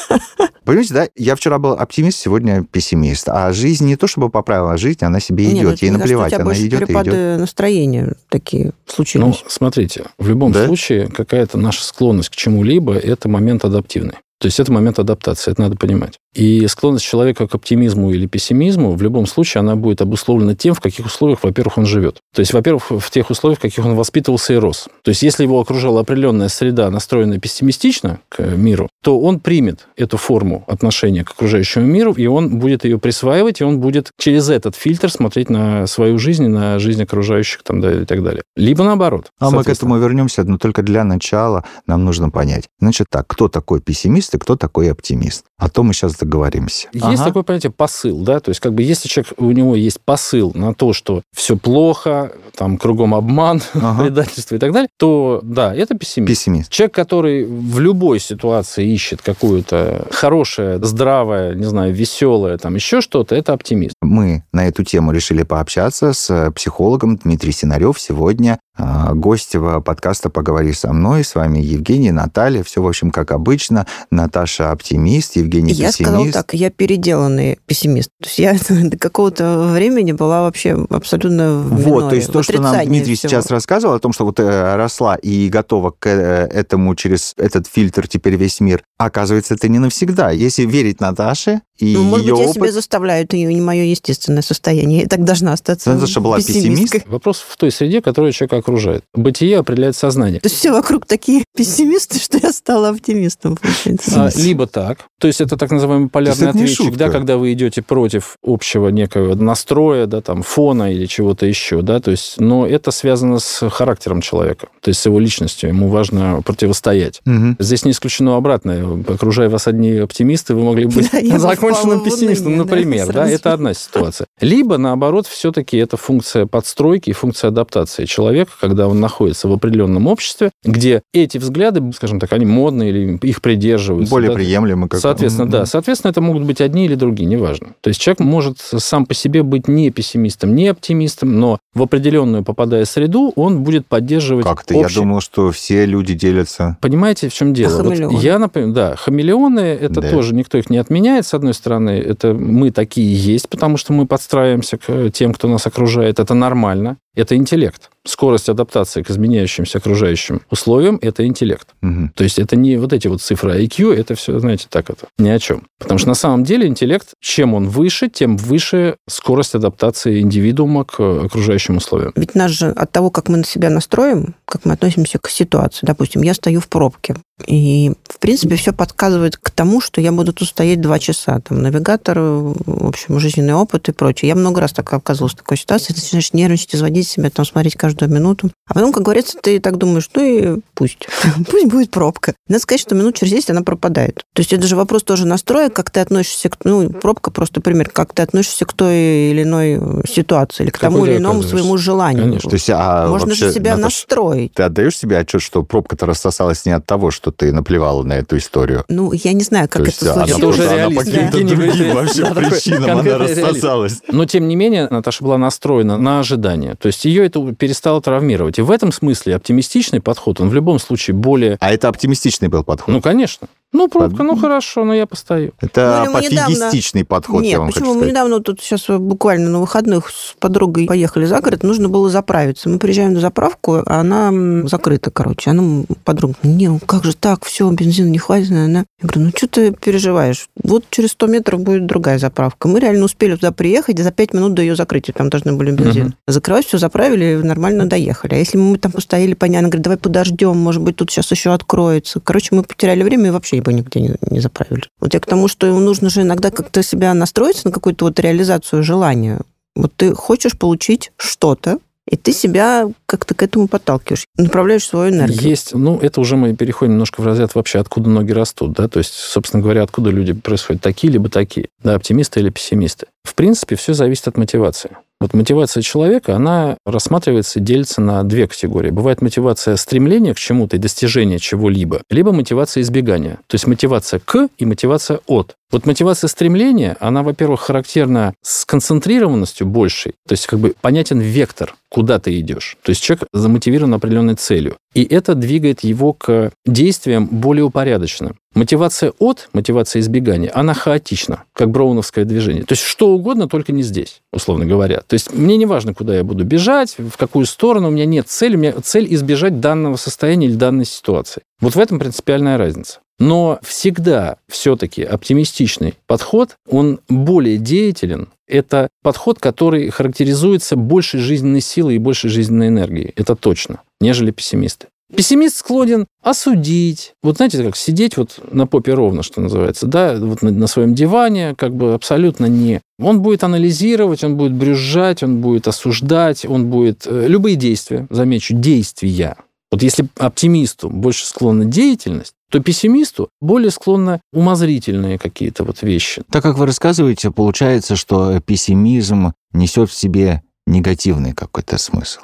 Понимаете, 0.65 0.93
да? 0.93 1.07
Я 1.15 1.35
вчера 1.35 1.59
был 1.59 1.73
оптимист, 1.73 2.19
сегодня 2.19 2.63
пессимист. 2.63 3.27
А 3.27 3.51
жизнь 3.53 3.85
не 3.85 3.95
то 3.95 4.07
чтобы 4.07 4.29
поправила, 4.29 4.73
а 4.73 4.77
жизнь, 4.77 5.03
она 5.03 5.19
себе 5.19 5.45
ну, 5.45 5.51
идет. 5.51 5.55
Ей 5.57 5.63
мне 5.63 5.71
кажется, 5.71 5.87
у 5.89 5.97
наплевать, 5.97 6.31
тебя 6.33 6.41
она 6.41 6.53
идет 6.53 6.81
и 6.81 6.85
перепады 6.85 7.09
идет. 7.09 7.39
настроения 7.39 8.13
такие 8.29 8.65
Ну, 8.65 8.71
случились. 8.87 9.43
смотрите, 9.47 10.05
в 10.17 10.27
любом 10.27 10.51
Да? 10.51 10.65
случае 10.65 11.07
какая-то 11.07 11.57
наша 11.57 11.83
склонность 11.83 12.29
к 12.29 12.35
чему-либо– 12.35 12.93
это 12.95 13.27
момент 13.27 13.65
адаптивный. 13.65 14.15
То 14.39 14.47
есть 14.47 14.59
это 14.59 14.71
момент 14.71 14.99
адаптации, 14.99 15.51
это 15.51 15.61
надо 15.61 15.77
понимать. 15.77 16.19
И 16.33 16.65
склонность 16.67 17.05
человека 17.05 17.47
к 17.47 17.55
оптимизму 17.55 18.11
или 18.11 18.25
пессимизму 18.25 18.91
в 18.91 19.01
любом 19.01 19.27
случае 19.27 19.59
она 19.59 19.75
будет 19.75 20.01
обусловлена 20.01 20.55
тем, 20.55 20.73
в 20.73 20.81
каких 20.81 21.05
условиях, 21.05 21.43
во-первых, 21.43 21.77
он 21.77 21.85
живет. 21.85 22.17
То 22.33 22.39
есть, 22.39 22.53
во-первых, 22.53 22.89
в 22.89 23.09
тех 23.11 23.29
условиях, 23.29 23.59
в 23.59 23.61
каких 23.61 23.85
он 23.85 23.95
воспитывался 23.95 24.53
и 24.53 24.57
рос. 24.57 24.87
То 25.03 25.09
есть, 25.09 25.21
если 25.21 25.43
его 25.43 25.59
окружала 25.59 26.01
определенная 26.01 26.49
среда, 26.49 26.89
настроенная 26.89 27.39
пессимистично 27.39 28.19
к 28.29 28.41
миру, 28.41 28.89
то 29.03 29.19
он 29.19 29.39
примет 29.39 29.87
эту 29.95 30.17
форму 30.17 30.63
отношения 30.67 31.23
к 31.23 31.31
окружающему 31.31 31.85
миру, 31.85 32.13
и 32.13 32.25
он 32.25 32.57
будет 32.57 32.83
ее 32.85 32.97
присваивать, 32.97 33.61
и 33.61 33.63
он 33.63 33.79
будет 33.79 34.11
через 34.17 34.49
этот 34.49 34.75
фильтр 34.75 35.11
смотреть 35.11 35.49
на 35.49 35.85
свою 35.87 36.17
жизнь, 36.17 36.47
на 36.47 36.79
жизнь 36.79 37.03
окружающих 37.03 37.63
там, 37.63 37.81
да, 37.81 38.01
и 38.01 38.05
так 38.05 38.23
далее. 38.23 38.43
Либо 38.55 38.83
наоборот. 38.83 39.27
А 39.39 39.51
мы 39.51 39.63
к 39.63 39.69
этому 39.69 39.97
вернемся, 39.97 40.43
но 40.43 40.57
только 40.57 40.81
для 40.81 41.03
начала 41.03 41.63
нам 41.85 42.05
нужно 42.05 42.29
понять. 42.29 42.65
Значит 42.79 43.07
так, 43.09 43.27
кто 43.27 43.47
такой 43.49 43.81
пессимист 43.81 44.33
и 44.35 44.37
кто 44.39 44.55
такой 44.55 44.91
оптимист? 44.91 45.45
А 45.57 45.69
то 45.69 45.83
мы 45.83 45.93
сейчас 45.93 46.13
договоримся. 46.23 46.87
Есть 46.93 47.05
Ага. 47.05 47.23
такое 47.25 47.43
понятие 47.43 47.71
посыл, 47.71 48.19
да, 48.21 48.39
то 48.39 48.49
есть 48.49 48.59
как 48.61 48.73
бы 48.73 48.83
если 48.83 49.07
человек, 49.07 49.33
у 49.37 49.51
него 49.51 49.75
есть 49.75 49.99
посыл 50.01 50.51
на 50.55 50.73
то, 50.73 50.93
что 50.93 51.21
все 51.35 51.57
плохо, 51.57 52.31
там 52.55 52.77
кругом 52.77 53.13
обман, 53.13 53.61
Ага. 53.73 54.03
предательство 54.03 54.55
и 54.55 54.59
так 54.59 54.71
далее, 54.71 54.89
то 54.97 55.39
да, 55.43 55.73
это 55.73 55.95
пессимист. 55.95 56.27
Пессимист. 56.29 56.69
Человек, 56.71 56.93
который 56.93 57.45
в 57.45 57.79
любой 57.79 58.19
ситуации 58.19 58.87
ищет 58.87 59.21
какую-то 59.21 60.07
хорошее, 60.11 60.79
здравое, 60.83 61.55
не 61.55 61.65
знаю, 61.65 61.93
веселое, 61.93 62.57
там 62.57 62.75
еще 62.75 63.01
что-то, 63.01 63.35
это 63.35 63.53
оптимист. 63.53 63.95
Мы 64.01 64.43
на 64.51 64.67
эту 64.67 64.83
тему 64.83 65.11
решили 65.11 65.43
пообщаться 65.43 66.13
с 66.13 66.51
психологом 66.55 67.17
Дмитрий 67.17 67.51
Синарев. 67.51 67.99
Сегодня 67.99 68.59
а, 68.75 69.13
гость 69.13 69.53
э, 69.55 69.81
подкаста 69.85 70.29
«Поговори 70.29 70.73
со 70.73 70.93
мной». 70.93 71.23
С 71.23 71.35
вами 71.35 71.59
Евгений, 71.59 72.11
Наталья. 72.11 72.63
Все, 72.63 72.81
в 72.81 72.87
общем, 72.87 73.11
как 73.11 73.31
обычно. 73.31 73.85
Наташа 74.09 74.71
оптимист, 74.71 75.35
Евгений 75.35 75.73
Я 75.73 75.91
сказала 76.13 76.31
так, 76.31 76.53
я 76.53 76.69
переделанный 76.69 77.59
пессимист. 77.65 78.09
То 78.21 78.27
есть 78.27 78.39
я 78.39 78.55
до 78.89 78.97
какого-то 78.97 79.71
времени 79.73 80.11
была 80.11 80.41
вообще 80.41 80.85
абсолютно 80.89 81.53
в 81.53 81.69
Вот, 81.69 81.85
миноре, 81.85 82.09
то 82.09 82.15
есть 82.15 82.31
то, 82.31 82.43
что 82.43 82.61
нам 82.61 82.85
Дмитрий 82.85 83.15
всего. 83.15 83.29
сейчас 83.29 83.49
рассказывал, 83.49 83.95
о 83.95 83.99
том, 83.99 84.13
что 84.13 84.25
вот 84.25 84.39
э, 84.39 84.75
росла 84.75 85.15
и 85.15 85.49
готова 85.49 85.91
к 85.97 86.07
э, 86.07 86.47
этому 86.51 86.95
через 86.95 87.33
этот 87.37 87.67
фильтр 87.67 88.07
теперь 88.07 88.35
весь 88.35 88.59
мир, 88.59 88.83
оказывается, 88.97 89.53
это 89.53 89.67
не 89.67 89.79
навсегда. 89.79 90.31
Если 90.31 90.65
верить 90.65 90.99
Наташе 90.99 91.61
и 91.83 91.93
Ну, 91.93 92.03
может 92.03 92.25
ее 92.25 92.33
быть, 92.33 92.39
я 92.41 92.49
опыт... 92.49 92.55
себе 92.61 92.71
заставляю, 92.71 93.23
это 93.25 93.37
не 93.37 93.61
мое 93.61 93.83
естественное 93.83 94.41
состояние. 94.41 95.01
Я 95.01 95.07
так 95.07 95.23
должна 95.23 95.53
остаться 95.53 95.93
Наташа 95.93 96.19
была 96.19 96.37
пессимисткой. 96.37 96.69
пессимисткой? 96.71 97.03
Вопрос 97.07 97.43
в 97.47 97.57
той 97.57 97.71
среде, 97.71 98.01
которая 98.01 98.31
человека 98.31 98.57
окружает. 98.57 99.03
Бытие 99.13 99.57
определяет 99.59 99.95
сознание. 99.95 100.39
То 100.39 100.47
есть 100.47 100.57
все 100.57 100.71
вокруг 100.71 101.05
такие 101.05 101.43
пессимисты, 101.55 102.19
что 102.19 102.37
я 102.41 102.51
стала 102.51 102.89
оптимистом, 102.89 103.57
получается. 103.57 104.25
А, 104.25 104.29
либо 104.35 104.67
так. 104.67 104.99
То 105.19 105.27
есть 105.27 105.41
это 105.41 105.57
так 105.57 105.71
называемый 105.71 106.09
полярный 106.09 106.49
ответчик, 106.49 106.95
да, 106.97 107.09
когда 107.09 107.37
вы 107.37 107.53
идете 107.53 107.81
против 107.81 108.37
общего 108.43 108.89
некого 108.89 109.35
настроя, 109.35 110.05
да, 110.05 110.21
там, 110.21 110.43
фона 110.43 110.91
или 110.91 111.05
чего-то 111.05 111.45
еще, 111.45 111.81
да, 111.81 111.99
то 111.99 112.11
есть, 112.11 112.39
но 112.39 112.67
это 112.67 112.91
связано 112.91 113.39
с 113.39 113.69
характером 113.69 114.21
человека, 114.21 114.67
то 114.81 114.89
есть 114.89 114.99
с 115.01 115.05
его 115.05 115.19
личностью, 115.19 115.69
ему 115.69 115.87
важно 115.87 116.41
противостоять. 116.45 117.21
Мгм. 117.25 117.55
Здесь 117.59 117.85
не 117.85 117.91
исключено 117.91 118.35
обратное. 118.35 118.85
Окружая 119.07 119.49
вас 119.49 119.67
одни 119.67 119.93
оптимисты, 119.97 120.55
вы 120.55 120.63
могли 120.63 120.85
бы 120.87 121.01
Да, 121.11 121.37
закончить 121.39 121.72
повышенным 121.73 122.03
пессимистом, 122.03 122.57
например, 122.57 123.11
да, 123.11 123.27
это 123.27 123.53
одна 123.53 123.73
ситуация. 123.73 124.27
Либо, 124.39 124.77
наоборот, 124.77 125.27
все-таки 125.27 125.77
это 125.77 125.97
функция 125.97 126.45
подстройки 126.45 127.09
и 127.09 127.13
функция 127.13 127.49
адаптации 127.49 128.05
человека, 128.05 128.51
когда 128.59 128.87
он 128.87 128.99
находится 128.99 129.47
в 129.47 129.53
определенном 129.53 130.07
обществе, 130.07 130.51
где 130.63 131.01
эти 131.13 131.37
взгляды, 131.37 131.81
скажем 131.93 132.19
так, 132.19 132.33
они 132.33 132.45
модные 132.45 132.89
или 132.89 133.17
их 133.21 133.41
придерживаются. 133.41 134.11
Более 134.11 134.31
да, 134.31 134.35
приемлемы. 134.35 134.87
Как... 134.87 134.99
Соответственно, 134.99 135.49
да. 135.49 135.65
Соответственно, 135.65 136.11
это 136.11 136.21
могут 136.21 136.43
быть 136.43 136.61
одни 136.61 136.85
или 136.85 136.95
другие, 136.95 137.25
неважно. 137.25 137.75
То 137.81 137.89
есть 137.89 137.99
человек 137.99 138.19
может 138.19 138.57
сам 138.59 139.05
по 139.05 139.13
себе 139.13 139.43
быть 139.43 139.67
не 139.67 139.89
пессимистом, 139.91 140.55
не 140.55 140.67
оптимистом, 140.67 141.39
но 141.39 141.59
в 141.73 141.81
определенную 141.81 142.43
попадая 142.43 142.85
среду, 142.85 143.33
он 143.35 143.63
будет 143.63 143.87
поддерживать 143.87 144.45
Как-то 144.45 144.75
общий... 144.75 144.93
я 144.95 145.01
думал, 145.01 145.21
что 145.21 145.51
все 145.51 145.85
люди 145.85 146.13
делятся. 146.13 146.77
Понимаете, 146.81 147.29
в 147.29 147.33
чем 147.33 147.53
дело? 147.53 147.77
Хамелеоны. 147.83 148.13
Вот 148.13 148.23
я, 148.23 148.39
например, 148.39 148.71
да, 148.73 148.95
хамелеоны, 148.95 149.59
это 149.59 150.01
Да. 150.01 150.09
тоже 150.09 150.35
никто 150.35 150.57
их 150.57 150.69
не 150.69 150.77
отменяет, 150.77 151.25
с 151.25 151.33
одной 151.33 151.53
стороны, 151.53 151.91
это 151.91 152.33
мы 152.33 152.71
такие 152.71 153.13
есть, 153.15 153.49
потому 153.49 153.77
что 153.77 153.93
мы 153.93 154.05
подстраиваемся 154.05 154.77
к 154.77 155.09
тем, 155.11 155.33
кто 155.33 155.47
нас 155.47 155.65
окружает, 155.65 156.19
это 156.19 156.33
нормально, 156.33 156.97
это 157.15 157.35
интеллект. 157.35 157.89
Скорость 158.05 158.49
адаптации 158.49 159.01
к 159.01 159.09
изменяющимся 159.09 159.77
окружающим 159.77 160.41
условиям– 160.49 160.99
это 161.01 161.25
интеллект. 161.25 161.67
Мгм. 161.81 162.11
То 162.15 162.23
есть 162.23 162.39
это 162.39 162.55
не 162.55 162.75
вот 162.77 162.91
эти 162.91 163.07
вот 163.07 163.21
цифры 163.21 163.63
IQ, 163.63 163.93
это 163.95 164.15
все, 164.15 164.39
знаете, 164.39 164.67
так 164.69 164.89
это, 164.89 165.07
ни 165.17 165.29
о 165.29 165.39
чем. 165.39 165.67
Потому 165.79 165.99
что 165.99 166.09
на 166.09 166.15
самом 166.15 166.43
деле 166.43 166.67
интеллект, 166.67 167.13
чем 167.21 167.53
он 167.53 167.69
выше, 167.69 168.09
тем 168.09 168.35
выше 168.35 168.97
скорость 169.07 169.55
адаптации 169.55 170.21
индивидуума 170.21 170.83
к 170.83 170.99
окружающим 170.99 171.77
условиям. 171.77 172.11
Ведь 172.15 172.35
нас 172.35 172.51
же 172.51 172.69
от 172.69 172.91
того, 172.91 173.09
как 173.09 173.29
мы 173.29 173.37
на 173.37 173.45
себя 173.45 173.69
настроим, 173.69 174.35
как 174.45 174.65
мы 174.65 174.73
относимся 174.73 175.19
к 175.19 175.29
ситуации. 175.29 175.85
Допустим, 175.85 176.23
я 176.23 176.33
стою 176.33 176.59
в 176.59 176.67
пробке, 176.67 177.15
и, 177.47 177.91
в 178.07 178.19
принципе, 178.19 178.55
все 178.55 178.73
подсказывает 178.73 179.37
к 179.37 179.49
тому, 179.49 179.81
что 179.81 179.99
я 179.99 180.11
буду 180.11 180.33
тут 180.33 180.47
стоять 180.47 180.81
два 180.81 180.99
часа. 180.99 181.39
Там 181.41 181.61
навигатор, 181.61 182.19
в 182.19 182.87
общем, 182.87 183.19
жизненный 183.19 183.55
опыт 183.55 183.89
и 183.89 183.91
прочее. 183.91 184.29
Я 184.29 184.35
много 184.35 184.61
раз 184.61 184.71
так 184.71 184.91
оказывалась 184.93 185.33
в 185.33 185.37
такой 185.37 185.57
ситуации. 185.57 185.93
Ты 185.93 186.01
начинаешь 186.01 186.33
нервничать, 186.33 186.75
изводить 186.75 187.02
себя, 187.03 187.29
там, 187.29 187.45
смотреть 187.45 187.75
каждую 187.75 188.11
минуту. 188.11 188.51
А 188.67 188.73
потом, 188.73 188.91
как 188.93 189.03
говорится, 189.03 189.37
ты 189.41 189.59
так 189.59 189.77
думаешь, 189.77 190.09
ну 190.15 190.23
и 190.23 190.61
пусть. 190.73 191.07
пусть 191.49 191.67
будет 191.67 191.91
пробка. 191.91 192.33
Надо 192.47 192.61
сказать, 192.61 192.81
что 192.81 192.95
минут 192.95 193.15
через 193.15 193.33
10 193.33 193.51
она 193.51 193.61
пропадает. 193.61 194.23
То 194.33 194.39
есть 194.41 194.53
это 194.53 194.67
же 194.67 194.75
вопрос 194.75 195.03
тоже 195.03 195.25
настроя, 195.25 195.69
как 195.69 195.91
ты 195.91 195.99
относишься 195.99 196.49
к... 196.49 196.57
Ну, 196.63 196.89
пробка 196.89 197.31
просто 197.31 197.61
пример, 197.61 197.89
как 197.89 198.13
ты 198.13 198.21
относишься 198.21 198.65
к 198.65 198.73
той 198.73 198.95
или 199.31 199.43
иной 199.43 199.79
ситуации, 200.07 200.63
или 200.63 200.69
к 200.71 200.77
тому 200.77 200.97
Какой 200.97 201.09
ты 201.09 201.13
или 201.15 201.21
иному 201.21 201.43
своему 201.43 201.77
желанию. 201.77 202.23
Конечно. 202.23 202.49
То 202.49 202.55
есть, 202.55 202.69
а 202.69 203.07
Можно 203.07 203.27
вообще, 203.29 203.45
же 203.47 203.53
себя 203.53 203.75
Наташ, 203.75 203.83
настроить. 203.83 204.53
Ты 204.53 204.63
отдаешь 204.63 204.97
себе 204.97 205.17
отчет, 205.17 205.41
что 205.41 205.63
пробка-то 205.63 206.05
рассосалась 206.05 206.65
не 206.65 206.71
от 206.71 206.85
того, 206.85 207.11
что 207.11 207.31
ты 207.31 207.51
наплевала 207.51 208.03
на 208.03 208.13
эту 208.13 208.37
историю? 208.37 208.83
Ну, 208.87 209.11
я 209.13 209.33
не 209.33 209.43
знаю, 209.43 209.67
как 209.69 209.83
То 209.83 209.89
это 209.89 210.13
она 210.13 210.25
случилось. 210.25 210.37
Это 210.37 210.47
уже 210.47 210.57
просто- 210.57 210.73
она 210.73 210.81
реалист. 210.83 210.99
по 210.99 211.05
каким-то 211.05 211.37
Евгений 211.37 211.55
другим 211.55 211.95
вообще 211.95 212.21
да, 212.23 212.33
причинам 212.33 212.99
она 212.99 213.17
рассосалась. 213.17 214.01
Но, 214.07 214.25
тем 214.25 214.47
не 214.47 214.55
менее, 214.55 214.87
Наташа 214.89 215.23
была 215.23 215.37
настроена 215.37 215.97
на 215.97 216.19
ожидание. 216.19 216.75
То 216.75 216.87
есть 216.87 216.92
ее 217.01 217.25
это 217.25 217.53
перестало 217.53 218.01
травмировать. 218.01 218.59
И 218.59 218.61
в 218.61 218.71
этом 218.71 218.91
смысле 218.91 219.35
оптимистичный 219.35 220.01
подход, 220.01 220.39
он 220.41 220.49
в 220.49 220.53
любом 220.53 220.79
случае 220.79 221.15
более... 221.15 221.57
А 221.59 221.71
это 221.71 221.87
оптимистичный 221.87 222.47
был 222.47 222.63
подход. 222.63 222.93
Ну, 222.93 223.01
конечно. 223.01 223.47
Ну, 223.73 223.87
пробка, 223.87 224.17
Под- 224.17 224.27
ну, 224.27 224.35
хорошо, 224.37 224.85
но 224.85 224.93
я 224.93 225.07
постою. 225.07 225.51
это 225.59 226.03
ну, 226.05 226.13
мы 226.13 226.21
недавно- 226.21 226.45
пофигистичный 226.45 227.03
подход, 227.05 227.41
Нет, 227.41 227.53
я 227.53 227.59
вам 227.59 227.69
почему? 227.69 227.93
хочу 227.93 227.99
Мы 228.01 228.05
недавно 228.11 228.39
тут 228.39 228.61
сейчас 228.61 228.85
буквально 228.87 229.49
на 229.49 229.59
выходных 229.59 230.11
с 230.11 230.35
подругой 230.39 230.85
поехали 230.85 231.25
за 231.25 231.41
город, 231.41 231.63
нужно 231.63 231.89
было 231.89 232.07
заправиться. 232.07 232.69
Мы 232.69 232.77
приезжаем 232.77 233.13
на 233.13 233.19
заправку, 233.19 233.81
а 233.83 233.99
она 234.01 234.31
закрыта, 234.67 235.09
короче. 235.09 235.49
Она, 235.49 235.85
подруга, 236.03 236.35
не, 236.43 236.67
ну 236.67 236.79
как 236.85 237.03
же 237.03 237.15
так, 237.15 237.45
все, 237.45 237.67
бензина 237.71 238.09
не 238.09 238.19
хватит, 238.19 238.51
наверное. 238.51 238.85
Я 239.01 239.07
говорю, 239.07 239.21
ну 239.25 239.31
что 239.35 239.47
ты 239.47 239.71
переживаешь? 239.71 240.49
Вот 240.63 240.85
через 240.91 241.09
100 241.13 241.25
метров 241.27 241.61
будет 241.61 241.87
другая 241.87 242.19
заправка. 242.19 242.67
Мы 242.67 242.79
реально 242.79 243.05
успели 243.05 243.33
туда 243.33 243.51
приехать, 243.51 243.99
и 243.99 244.03
за 244.03 244.11
5 244.11 244.33
минут 244.35 244.53
до 244.53 244.61
ее 244.61 244.75
закрытия 244.75 245.15
там 245.17 245.29
должны 245.31 245.53
были 245.53 245.71
бензин. 245.71 246.03
Мгм. 246.05 246.15
Закрывать 246.27 246.67
все, 246.67 246.77
заправили, 246.83 247.35
нормально 247.35 247.87
доехали. 247.87 248.35
А 248.35 248.37
если 248.37 248.57
мы 248.57 248.77
там 248.77 248.91
постояли, 248.91 249.33
понятно, 249.33 249.69
говорит, 249.69 249.83
давай 249.83 249.97
подождем, 249.97 250.57
может 250.57 250.81
быть, 250.81 250.97
тут 250.97 251.09
сейчас 251.09 251.31
еще 251.31 251.53
откроется. 251.53 252.19
Короче, 252.19 252.49
мы 252.51 252.63
потеряли 252.63 253.03
время 253.03 253.27
и 253.27 253.31
вообще 253.31 253.57
его 253.57 253.71
нигде 253.71 254.01
не, 254.01 254.15
не 254.29 254.39
заправили. 254.41 254.83
Вот 254.99 255.13
я 255.13 255.19
к 255.19 255.25
тому, 255.25 255.47
что 255.47 255.67
нужно 255.79 256.09
же 256.09 256.21
иногда 256.21 256.51
как-то 256.51 256.83
себя 256.83 257.13
настроиться 257.13 257.67
на 257.67 257.73
какую-то 257.73 258.05
вот 258.05 258.19
реализацию 258.19 258.83
желания. 258.83 259.39
Вот 259.75 259.93
ты 259.95 260.13
хочешь 260.13 260.57
получить 260.57 261.11
что-то, 261.17 261.79
и 262.09 262.17
ты 262.17 262.33
себя 262.33 262.89
как-то 263.05 263.33
к 263.33 263.41
этому 263.41 263.67
подталкиваешь, 263.67 264.25
направляешь 264.37 264.85
свою 264.85 265.13
энергию. 265.13 265.41
Есть, 265.41 265.73
ну, 265.73 265.97
это 265.99 266.19
уже 266.19 266.35
мы 266.35 266.53
переходим 266.53 266.93
немножко 266.93 267.21
в 267.21 267.25
разряд 267.25 267.55
вообще, 267.55 267.79
откуда 267.79 268.09
ноги 268.09 268.31
растут, 268.33 268.73
да, 268.73 268.87
то 268.87 268.99
есть, 268.99 269.13
собственно 269.13 269.63
говоря, 269.63 269.83
откуда 269.83 270.09
люди 270.09 270.33
происходят, 270.33 270.81
такие 270.81 271.13
либо 271.13 271.29
такие, 271.29 271.69
да, 271.81 271.95
оптимисты 271.95 272.41
или 272.41 272.49
пессимисты. 272.49 273.07
В 273.23 273.35
принципе, 273.35 273.75
все 273.75 273.93
зависит 273.93 274.27
от 274.27 274.37
мотивации. 274.37 274.91
Вот 275.19 275.33
мотивация 275.33 275.81
человека, 275.81 276.35
она 276.35 276.77
рассматривается 276.85 277.59
делится 277.59 278.01
на 278.01 278.23
две 278.23 278.47
категории. 278.47 278.89
Бывает 278.89 279.21
мотивация 279.21 279.77
стремления 279.77 280.33
к 280.33 280.37
чему-то 280.37 280.75
и 280.75 280.79
достижения 280.79 281.39
чего-либо, 281.39 282.01
либо 282.09 282.33
мотивация 282.33 282.81
избегания. 282.81 283.39
То 283.47 283.55
есть 283.55 283.65
мотивация 283.65 284.19
к 284.19 284.49
и 284.57 284.65
мотивация 284.65 285.21
от. 285.25 285.55
Вот 285.71 285.85
мотивация 285.87 286.27
стремления, 286.27 286.97
она, 286.99 287.23
во-первых, 287.23 287.61
характерна 287.61 288.33
с 288.43 288.63
концентрированностью 288.65 289.65
большей, 289.65 290.13
то 290.27 290.33
есть 290.33 290.45
как 290.45 290.59
бы 290.59 290.75
понятен 290.79 291.19
вектор, 291.19 291.75
куда 291.89 292.19
ты 292.19 292.39
идешь. 292.39 292.77
То 292.83 292.91
есть 292.91 293.01
человек 293.01 293.27
замотивирован 293.33 293.93
определенной 293.93 294.35
целью. 294.35 294.77
И 294.93 295.03
это 295.03 295.33
двигает 295.33 295.83
его 295.83 296.13
к 296.13 296.51
действиям 296.65 297.27
более 297.27 297.63
упорядоченным. 297.63 298.37
Мотивация 298.53 299.13
от, 299.17 299.49
мотивация 299.53 299.99
избегания, 299.99 300.51
она 300.53 300.73
хаотична, 300.73 301.43
как 301.53 301.71
броуновское 301.71 302.23
движение. 302.23 302.63
То 302.63 302.73
есть 302.73 302.83
что 302.83 303.09
угодно, 303.09 303.49
только 303.49 303.71
не 303.71 303.81
здесь, 303.81 304.21
условно 304.31 304.65
говоря. 304.65 305.01
То 305.07 305.15
есть 305.15 305.33
мне 305.33 305.57
не 305.57 305.65
важно, 305.65 305.93
куда 305.93 306.15
я 306.15 306.23
буду 306.23 306.43
бежать, 306.43 306.95
в 306.97 307.17
какую 307.17 307.45
сторону, 307.45 307.87
у 307.87 307.91
меня 307.91 308.05
нет 308.05 308.27
цели, 308.27 308.55
у 308.55 308.59
меня 308.59 308.73
цель 308.83 309.11
избежать 309.13 309.59
данного 309.59 309.95
состояния 309.95 310.47
или 310.47 310.55
данной 310.55 310.85
ситуации. 310.85 311.41
Вот 311.59 311.75
в 311.75 311.79
этом 311.79 311.99
принципиальная 311.99 312.57
разница. 312.57 312.99
Но 313.19 313.59
всегда 313.63 314.37
все-таки 314.49 315.03
оптимистичный 315.03 315.95
подход, 316.07 316.57
он 316.67 316.99
более 317.09 317.57
деятелен. 317.57 318.29
Это 318.47 318.89
подход, 319.01 319.39
который 319.39 319.89
характеризуется 319.89 320.75
большей 320.75 321.19
жизненной 321.19 321.61
силой 321.61 321.95
и 321.95 321.99
большей 321.99 322.29
жизненной 322.29 322.67
энергией. 322.67 323.13
Это 323.15 323.35
точно, 323.35 323.81
нежели 324.01 324.31
пессимисты. 324.31 324.87
Пессимист 325.15 325.57
склонен 325.57 326.05
осудить. 326.21 327.13
Вот 327.21 327.37
знаете, 327.37 327.63
как 327.63 327.75
сидеть 327.75 328.17
вот 328.17 328.39
на 328.51 328.65
попе 328.65 328.93
ровно, 328.93 329.23
что 329.23 329.41
называется, 329.41 329.87
да, 329.87 330.15
вот 330.15 330.41
на, 330.41 330.51
на 330.51 330.67
своем 330.67 330.95
диване, 330.95 331.55
как 331.55 331.75
бы 331.75 331.93
абсолютно 331.93 332.45
не. 332.45 332.81
Он 332.99 333.21
будет 333.21 333.43
анализировать, 333.43 334.23
он 334.23 334.37
будет 334.37 334.53
брюзжать, 334.53 335.23
он 335.23 335.41
будет 335.41 335.67
осуждать, 335.67 336.45
он 336.45 336.69
будет... 336.69 337.05
э, 337.05 337.27
Любые 337.27 337.55
действия, 337.55 338.07
замечу, 338.09 338.55
действия. 338.55 339.37
Вот 339.71 339.81
если 339.81 340.07
оптимисту 340.17 340.89
больше 340.89 341.25
склонна 341.25 341.65
деятельность, 341.65 342.33
то 342.51 342.59
пессимисту 342.59 343.29
более 343.41 343.71
склонны 343.71 344.21
умозрительные 344.31 345.17
какие-то 345.17 345.63
вот 345.63 345.81
вещи. 345.81 346.21
Так 346.29 346.43
как 346.43 346.57
вы 346.57 346.67
рассказываете, 346.67 347.31
получается, 347.31 347.95
что 347.95 348.39
пессимизм 348.39 349.33
несет 349.51 349.89
в 349.89 349.93
себе 349.95 350.43
негативный 350.67 351.33
какой-то 351.33 351.79
смысл. 351.79 352.21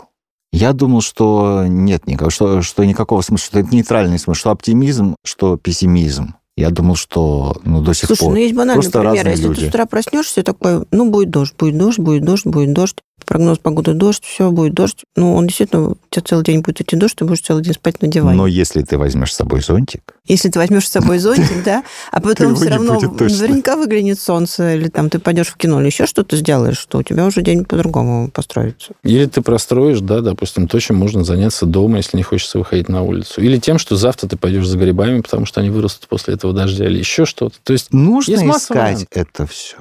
Я 0.52 0.74
думал, 0.74 1.02
что 1.02 1.66
нет 1.68 2.08
никакого, 2.08 2.32
что, 2.32 2.62
что 2.62 2.84
никакого 2.84 3.22
смысла, 3.22 3.46
что 3.46 3.60
это 3.60 3.76
нейтральный 3.76 4.18
смысл, 4.18 4.40
что 4.40 4.52
оптимизм, 4.52 5.16
что 5.24 5.58
пессимизм. 5.58 6.36
Я 6.58 6.72
думал, 6.72 6.96
что 6.96 7.56
ну, 7.64 7.82
до 7.82 7.94
сих 7.94 8.08
Слушай, 8.08 8.20
пор. 8.20 8.30
ну 8.32 8.36
есть 8.36 8.56
банальный 8.56 8.82
Просто 8.82 9.00
пример. 9.00 9.28
Если 9.30 9.44
люди. 9.44 9.60
ты 9.62 9.66
с 9.68 9.70
утра 9.70 9.86
проснешься, 9.86 10.44
такой, 10.44 10.86
ну, 10.92 11.10
будет 11.10 11.30
дождь, 11.30 11.54
будет 11.58 11.78
дождь, 11.78 12.00
будет 12.00 12.26
дождь, 12.26 12.46
будет 12.46 12.74
дождь. 12.74 12.98
Прогноз 13.26 13.60
погоды 13.60 13.94
дождь, 13.94 14.24
все, 14.24 14.52
будет 14.52 14.74
дождь. 14.74 15.04
Ну, 15.16 15.36
он 15.36 15.48
действительно, 15.48 15.90
у 15.90 15.98
тебя 16.10 16.24
целый 16.26 16.44
день 16.44 16.62
будет 16.62 16.82
идти 16.82 16.96
дождь, 16.96 17.16
ты 17.16 17.26
будешь 17.26 17.42
целый 17.42 17.64
день 17.64 17.74
спать 17.74 18.02
на 18.02 18.08
диване. 18.08 18.38
Но 18.38 18.48
если 18.48 18.82
ты 18.82 18.98
возьмешь 18.98 19.34
с 19.34 19.38
собой 19.38 19.62
зонтик, 19.62 20.16
Если 20.26 20.50
ты 20.50 20.60
возьмешь 20.60 20.88
с 20.88 20.92
собой 20.92 21.20
зонтик, 21.20 21.64
да, 21.64 21.84
а 22.12 22.22
потом 22.22 22.56
все 22.56 22.70
равно 22.70 23.00
наверняка 23.00 23.76
выглянет 23.76 24.20
солнце, 24.20 24.76
или 24.76 24.90
там 24.90 25.10
ты 25.10 25.20
пойдешь 25.20 25.48
в 25.48 25.58
кино, 25.58 25.80
или 25.80 25.88
еще 25.88 26.06
что-то 26.06 26.36
сделаешь, 26.38 26.78
что 26.78 27.00
у 27.00 27.04
тебя 27.04 27.26
уже 27.26 27.42
день 27.42 27.66
по-другому 27.66 28.30
построится. 28.30 28.94
Или 29.04 29.26
ты 29.26 29.42
простроишь, 29.42 30.00
да, 30.00 30.22
допустим, 30.22 30.68
то, 30.68 30.80
чем 30.80 30.98
можно 30.98 31.24
заняться 31.24 31.66
дома, 31.66 31.98
если 31.98 32.18
не 32.18 32.24
хочется 32.24 32.60
выходить 32.60 32.90
на 32.90 33.04
улицу. 33.04 33.42
Или 33.42 33.58
тем, 33.58 33.78
что 33.78 33.96
завтра 33.96 34.28
ты 34.28 34.38
пойдешь 34.38 34.68
за 34.68 34.78
грибами, 34.78 35.22
потому 35.22 35.46
что 35.46 35.62
они 35.62 35.70
вырастут 35.70 36.08
после 36.08 36.34
этого 36.36 36.54
дождя, 36.54 36.86
или 36.86 37.00
еще 37.00 37.26
что-то. 37.26 37.56
То 37.64 37.74
есть 37.74 37.94
нужно 37.94 38.50
искать 38.50 39.06
это 39.12 39.46
все. 39.46 39.78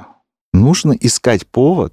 Нужно 0.52 0.92
искать 0.92 1.46
повод. 1.46 1.92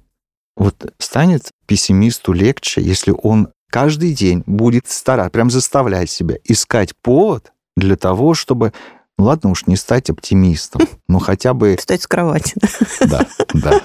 Вот 0.56 0.92
станет 0.98 1.50
пессимисту 1.66 2.32
легче, 2.32 2.80
если 2.80 3.14
он 3.22 3.48
каждый 3.70 4.12
день 4.12 4.42
будет 4.46 4.88
стараться, 4.88 5.30
прям 5.30 5.50
заставлять 5.50 6.10
себя 6.10 6.36
искать 6.44 6.94
повод 7.02 7.52
для 7.76 7.96
того, 7.96 8.34
чтобы, 8.34 8.72
ну 9.18 9.24
ладно 9.24 9.50
уж 9.50 9.66
не 9.66 9.76
стать 9.76 10.08
оптимистом, 10.08 10.82
но 11.08 11.18
хотя 11.18 11.52
бы, 11.52 11.76
Встать 11.78 12.02
с 12.02 12.06
кровати. 12.06 12.54
да, 13.00 13.26
да. 13.52 13.80